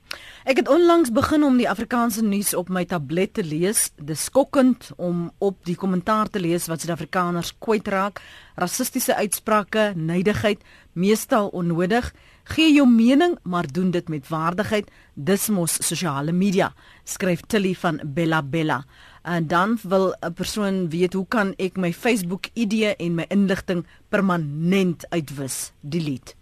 [0.48, 3.90] Ek het onlangs begin om die Afrikaanse nuus op my tablet te lees.
[4.00, 8.22] Dis skokkend om op die kommentaar te lees wat Suid-Afrikaners kwytraak,
[8.56, 10.64] rassistiese uitsprake, nydigheid,
[10.96, 12.08] meestal onnodig.
[12.48, 14.88] Gee jou mening, maar doen dit met waardigheid.
[15.12, 16.72] Dis mos sosiale media,
[17.04, 18.80] skryf Tilly van Bella Bella
[19.28, 23.86] en dan wil 'n persoon weet hoe kan ek my Facebook ID en my inligting
[24.08, 25.72] permanent uitwis?
[25.80, 26.34] Delete.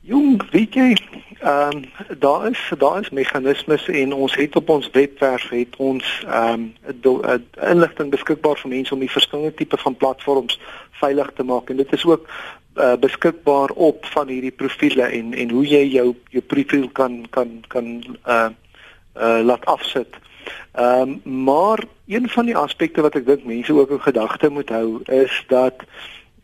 [0.00, 0.96] Jong, weet jy,
[1.40, 1.84] ehm um,
[2.18, 6.70] daar is daar is meganismes en ons het op ons webwerf het ons ehm
[7.02, 7.24] um,
[7.70, 11.70] inligting beskikbaar vir mense om die verskillende tipe van platforms veilig te maak.
[11.70, 12.28] En dit is ook
[12.76, 17.64] uh, beskikbaar op van hierdie profile en en hoe jy jou jou profiel kan kan
[17.68, 18.48] kan uh
[19.16, 20.16] uh laat afsit.
[20.72, 24.68] Ehm um, maar een van die aspekte wat ek dink mense ook in gedagte moet
[24.68, 25.74] hou is dat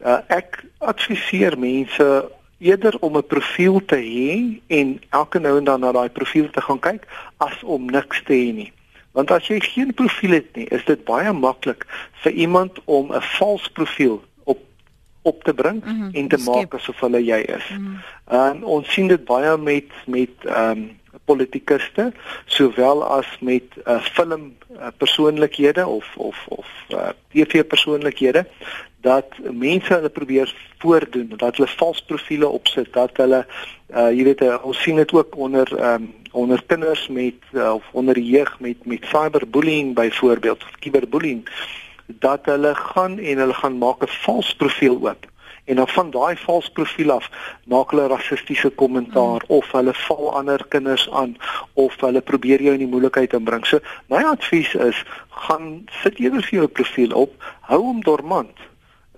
[0.05, 5.81] uh, ek adviseer mense eerder om 'n profiel te hê en elke nou en dan
[5.81, 8.73] na daai profiel te gaan kyk as om niks te hê nie.
[9.13, 11.87] Want as jy geen profiel het nie, is dit baie maklik
[12.23, 14.59] vir iemand om 'n vals profiel op
[15.23, 16.55] op te bring mm -hmm, en te skip.
[16.55, 17.69] maak asof hulle jy is.
[17.69, 18.01] Mm -hmm.
[18.27, 22.13] En ons sien dit baie met met ehm um, politikuste
[22.45, 28.47] sowel as met uh, film uh, persoonlikhede of of of uh, TV persoonlikhede
[29.03, 33.45] dat mense hulle probeer voordoen dat hulle vals profile opsit dat hulle
[33.95, 37.89] uh, jy weet uh, ons sien dit ook onder um, onder kinders met uh, of
[37.93, 41.43] onder jeug met met cyberbullying byvoorbeeld of cyberbullying
[42.07, 45.32] dat hulle gaan en hulle gaan maak 'n vals profiel oop
[45.65, 47.29] en dan van daai vals profiel af
[47.71, 49.55] maak hulle rassistiese kommentaar mm.
[49.57, 51.37] of hulle val ander kinders aan
[51.73, 53.67] of hulle probeer jou in die moeilikheid inbring.
[53.67, 53.79] So
[54.11, 55.05] my advies is
[55.47, 57.35] gaan sit eerder vir jou profiel op,
[57.71, 58.69] hou hom dormant.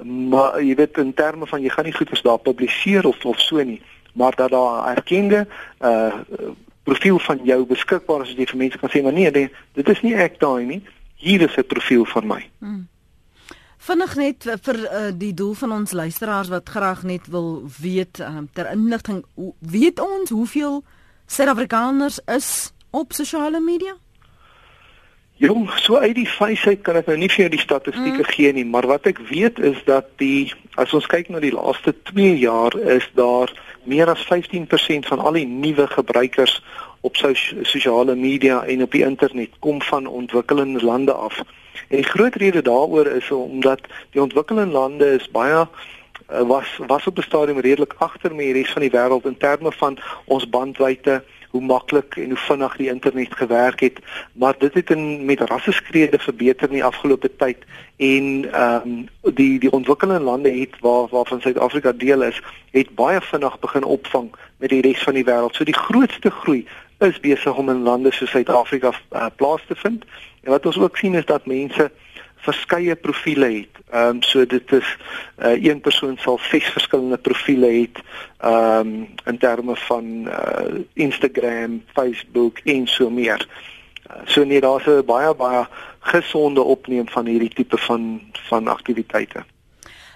[0.05, 3.40] Maar jy weet in terme van jy gaan nie goed vers daar publiseer of of
[3.40, 3.80] so nie,
[4.12, 5.47] maar dat daar erkende
[5.80, 6.12] uh
[6.84, 9.88] profiel van jou beskikbaar is as jy vir mense kan sê maar nee, nee dit
[9.88, 10.82] is nie ek daai nie.
[11.16, 12.42] Hier is 'n profiel van my.
[12.61, 12.82] Mm.
[13.85, 18.47] Vinnig net vir uh, die doel van ons luisteraars wat graag net wil weet um,
[18.57, 19.24] ter inligting,
[19.61, 20.80] weet ons hoeveel
[21.26, 22.49] Suid-Afrikaners is
[22.91, 23.93] op sosiale media?
[25.37, 28.30] Jong, so uit die feesheid kan ek nou nie vir jou die statistieke mm.
[28.37, 31.93] gee nie, maar wat ek weet is dat die as ons kyk na die laaste
[32.12, 33.53] 2 jaar is daar
[33.85, 36.57] meer as 15% van al die nuwe gebruikers
[37.05, 41.43] op sosiale media en op die internet kom van ontwikkelende lande af.
[41.89, 43.80] En die groot rede daaroor is omdat
[44.11, 45.66] die ontwikkelende lande is baie
[46.26, 49.37] eh, was was op 'n stadium redelik agter met die res van die wêreld in
[49.37, 51.22] terme van ons bandwydte,
[51.55, 53.99] hoe maklik en hoe vinnig die internet gewerk het,
[54.32, 57.59] maar dit het in met rasseskrede verbeter in die afgelope tyd
[57.97, 63.20] en ehm um, die die ontwikkelende lande het waar waarvan Suid-Afrika deel is, het baie
[63.20, 65.55] vinnig begin opvang met die res van die wêreld.
[65.55, 66.66] So die grootste groei
[66.99, 70.05] is besig om in lande soos Suid-Afrika uh, plaas te vind.
[70.45, 71.90] En wat ons ook sien is dat mense
[72.45, 73.80] verskeie profile het.
[73.90, 74.97] Ehm um, so dit is
[75.38, 78.03] uh, een persoon sal ses verskillende profile het
[78.38, 83.49] ehm um, in terme van uh, Instagram, Facebook en so meer.
[84.11, 85.66] Uh, so nee, daar's 'n baie baie
[86.01, 89.45] gesonde opneem van hierdie tipe van van aktiwiteite.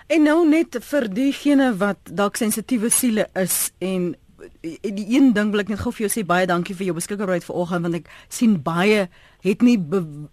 [0.07, 4.16] En nou net vir diegene wat dalk sensitiewe siele is en
[4.62, 7.44] die een ding wil ek net gou vir jou sê baie dankie vir jou beskikbaarheid
[7.44, 9.09] vanoggend want ek sien baie
[9.44, 9.78] het nie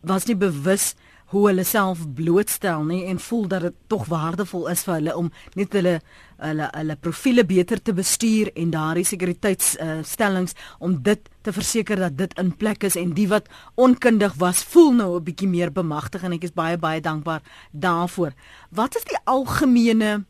[0.01, 0.93] was nie bewus
[1.33, 5.31] hoe hulle self blootstel nie en voel dat dit tog waardevol is vir hulle om
[5.57, 5.95] net hulle
[6.45, 12.17] hulle hulle profile beter te bestuur en daardie sekuriteitsstellings uh, om dit te verseker dat
[12.19, 13.49] dit in plek is en die wat
[13.87, 17.41] onkundig was voel nou 'n bietjie meer bemagtig en ek is baie baie dankbaar
[17.71, 18.31] daarvoor.
[18.69, 20.25] Wat is die algemene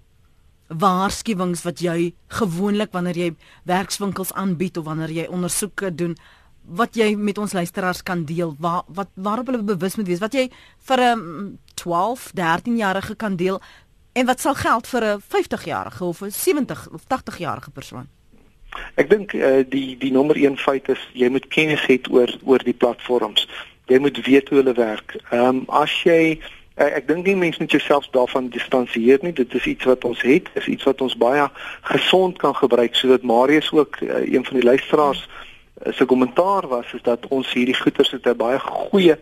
[0.68, 3.30] waarskuwings wat jy gewoonlik wanneer jy
[3.63, 6.16] werkswinkels aanbied of wanneer jy ondersoeke doen
[6.66, 10.34] wat jy met ons luisteraars kan deel waar wat waarop hulle bewus moet wees wat
[10.34, 10.49] jy
[10.88, 13.61] vir 'n 12 13 jarige kan deel
[14.13, 18.07] en wat sal geld vir 'n 50 jarige of 'n 70 of 80 jarige persoon?
[18.95, 22.63] Ek dink uh, die die nommer 1 feit is jy moet kennis hê oor oor
[22.63, 23.47] die platforms.
[23.86, 25.16] Jy moet weet hoe hulle werk.
[25.30, 26.41] Ehm um, as jy
[26.76, 29.34] Uh, ek dink nie mense moet jouself daarvan distansieer nie.
[29.34, 31.47] Dit is iets wat ons het, is iets wat ons baie
[31.82, 36.93] gesond kan gebruik sodat Marius ook uh, een van die luisteraars uh, se kommentaar was
[36.93, 39.15] is dat ons hierdie goeters het 'n baie goeie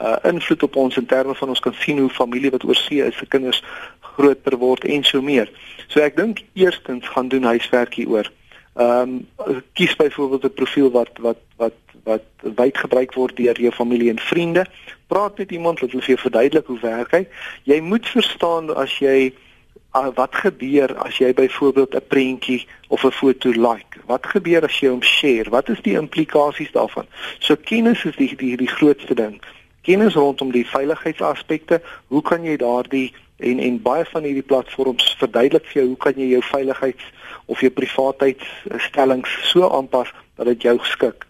[0.00, 3.16] uh, invloed op ons in terme van ons kan sien hoe familie wat oorsee is,
[3.16, 3.62] se kinders
[4.00, 5.50] groter word en so meer.
[5.88, 8.30] So ek dink eerstens gaan doen huiswerk hieroor.
[8.74, 12.24] Ehm um, kies byvoorbeeld 'n profiel wat wat wat wat
[12.56, 14.66] wyd gebruik word deur jou familie en vriende.
[15.12, 17.26] Praat met iemand wat vir jou verduidelik hoe werk hy.
[17.68, 19.32] Jy moet verstaan as jy
[19.92, 24.00] uh, wat gebeur as jy byvoorbeeld 'n prentjie of 'n foto like.
[24.06, 25.50] Wat gebeur as jy hom share?
[25.50, 27.06] Wat is die implikasies daarvan?
[27.38, 29.42] So kennis is die die die grootste ding.
[29.82, 31.82] Kennis rondom die veiligheidsaspekte.
[32.06, 36.16] Hoe kan jy daardie en en baie van hierdie platforms verduidelik vir jou hoe kan
[36.16, 37.04] jy jou veiligheids
[37.46, 41.26] of jou privaatheidsstellings so aanpas dat dit jou skik.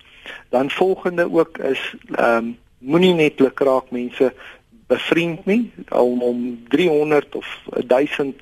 [0.50, 4.32] Dan volgende ook is ehm um, moenie net lukraak mense
[4.90, 7.48] bevriend nie om om 300 of
[7.86, 8.34] 1000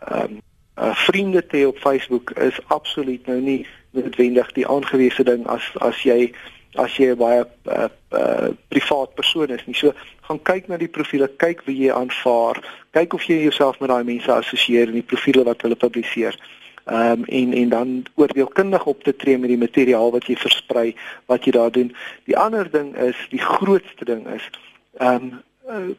[0.00, 0.42] ehm um,
[0.76, 3.66] uh, vriende te hê op Facebook is absoluut nou nie
[3.96, 6.32] noodwendig die aangewese ding as as jy
[6.76, 9.74] as jy 'n baie uh, uh, privaat persoon is nie.
[9.74, 9.92] So
[10.28, 12.60] gaan kyk na die profile, kyk wie jy aanvaar,
[12.92, 16.36] kyk of jy jouself met daai mense assosieer in die profile wat hulle publiseer
[16.86, 20.94] ehm um, en en dan oordeelkundig op te tree met die materiaal wat jy versprei,
[21.26, 21.88] wat jy daar doen.
[22.24, 24.50] Die ander ding is, die grootste ding is
[24.98, 25.94] ehm um, uh,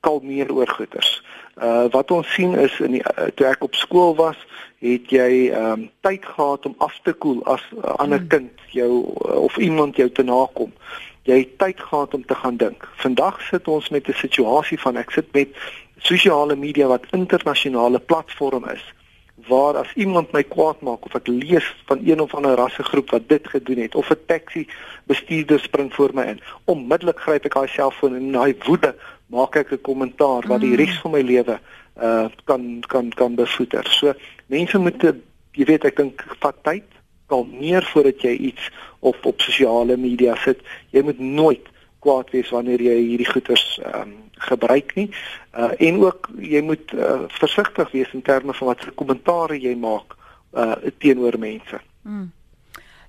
[0.00, 1.22] kalmeer oor goeters.
[1.56, 4.36] Uh wat ons sien is in die uh, toe ek op skool was,
[4.84, 8.28] het jy ehm um, tyd gehad om af te koel as 'n uh, ander hmm.
[8.28, 8.92] kind jou
[9.24, 10.72] uh, of iemand jou te nakom.
[11.22, 12.88] Jy het tyd gehad om te gaan dink.
[12.96, 15.48] Vandag sit ons met 'n situasie van ek sit met
[15.96, 18.84] sosiale media wat internasionale platform is
[19.50, 23.28] waar as iemand my kwaad maak of ek lees van een of ander rassegroep wat
[23.28, 24.66] dit gedoen het of 'n taxi
[25.10, 28.94] bestuurder spring voor my in, onmiddellik gryp ek daai selfoon en in daai woede
[29.26, 30.80] maak ek 'n kommentaar wat die mm.
[30.82, 31.58] res van my lewe
[32.02, 33.86] uh kan kan kan bevoeder.
[33.90, 34.14] So
[34.46, 35.02] mense moet
[35.52, 36.86] jy weet ek dink vat tyd,
[37.26, 38.70] kalmeer voordat jy iets
[39.00, 40.58] op op sosiale media sit.
[40.90, 41.66] Jy moet nooit
[42.00, 44.18] kwaad wees wanneer jy hierdie goeders ehm um,
[44.48, 45.08] gebruik nie.
[45.54, 49.74] Uh en ook jy moet uh, versigtig wees in terme van wat se kommentaar jy
[49.76, 50.16] maak
[50.54, 51.80] uh teenoor mense.
[52.02, 52.30] Mm.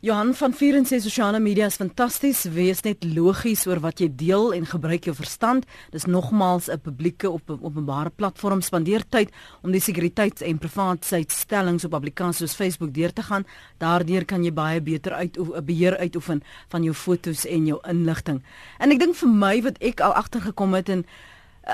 [0.02, 4.48] Johan van Vieren sê sosiale media is fantasties, wees net logies oor wat jy deel
[4.58, 5.68] en gebruik jou verstand.
[5.94, 9.30] Dis nogmaals 'n publieke op 'n openbare platform spandeer tyd
[9.62, 13.46] om die sekuriteits- en privaatheidstellings op applikasies soos Facebook deur te gaan.
[13.78, 18.42] Daardeur kan jy baie beter uit 'n beheer uitoefen van jou fotos en jou inligting.
[18.80, 21.06] En ek dink vir my wat ek al agtergekom het en
[21.68, 21.74] uh,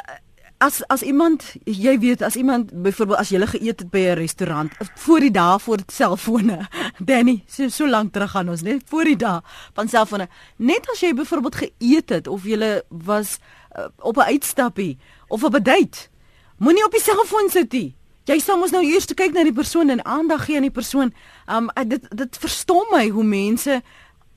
[0.58, 4.18] as as iemand jy weet as iemand byvoorbeeld as jy gele geëet het by 'n
[4.18, 6.68] restaurant voor die dae voor selfone
[7.10, 9.42] Danny so so lank terug gaan ons net voor die dae
[9.74, 13.40] van selfone net as jy byvoorbeeld geëet het of jy was
[13.78, 14.98] uh, op 'n uitstappie
[15.28, 16.10] of op 'n date
[16.58, 17.96] moenie op die selfoon sit nie.
[18.28, 21.14] Jy sal mos nou eers kyk na die persoon en aandag gee aan die persoon.
[21.48, 23.82] Um dit dit verstom my hoe mense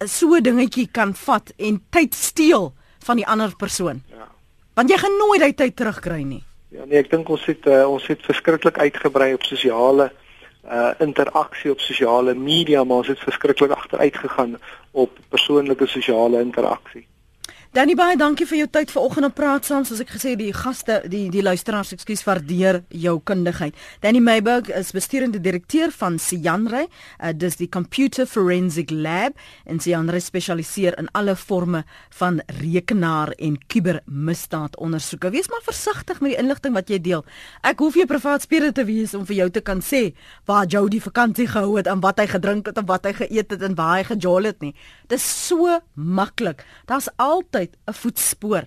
[0.06, 4.02] so 'n dingetjie kan vat en tyd steel van die ander persoon.
[4.08, 4.28] Ja
[4.80, 6.40] Want jy gaan nooit daai tyd terugkry nie.
[6.72, 10.06] Ja nee, ek dink ons het uh, ons het verskriklik uitgebrei op sosiale
[10.64, 14.56] uh interaksie op sosiale media, maar ons het verskriklik agteruit gegaan
[14.92, 17.04] op persoonlike sosiale interaksie.
[17.70, 20.96] Danny baie dankie vir jou tyd vanoggend op praat saam soos ek gesê die gaste
[21.06, 23.76] die die luisteraars ekskuus waardeer jou kundigheid.
[24.02, 29.38] Danny Meiburg is bestuurende direkteur van Sianre, uh, dis die Computer Forensic Lab
[29.70, 31.84] en Sianre spesialiseer in alle forme
[32.18, 35.30] van rekenaar en kubermisdaadondersoeke.
[35.30, 37.22] Wees maar versigtig met die inligting wat jy deel.
[37.62, 40.08] Ek hoef jy privaat speler te wees om vir jou te kan sê
[40.50, 43.78] waar jou die vakansie gehou het wat hy gedrink het wat hy geëet het en
[43.78, 44.74] waar hy gejol het nie.
[45.06, 46.66] Dis so maklik.
[46.90, 48.66] Daar's altyd altyd 'n voetspoor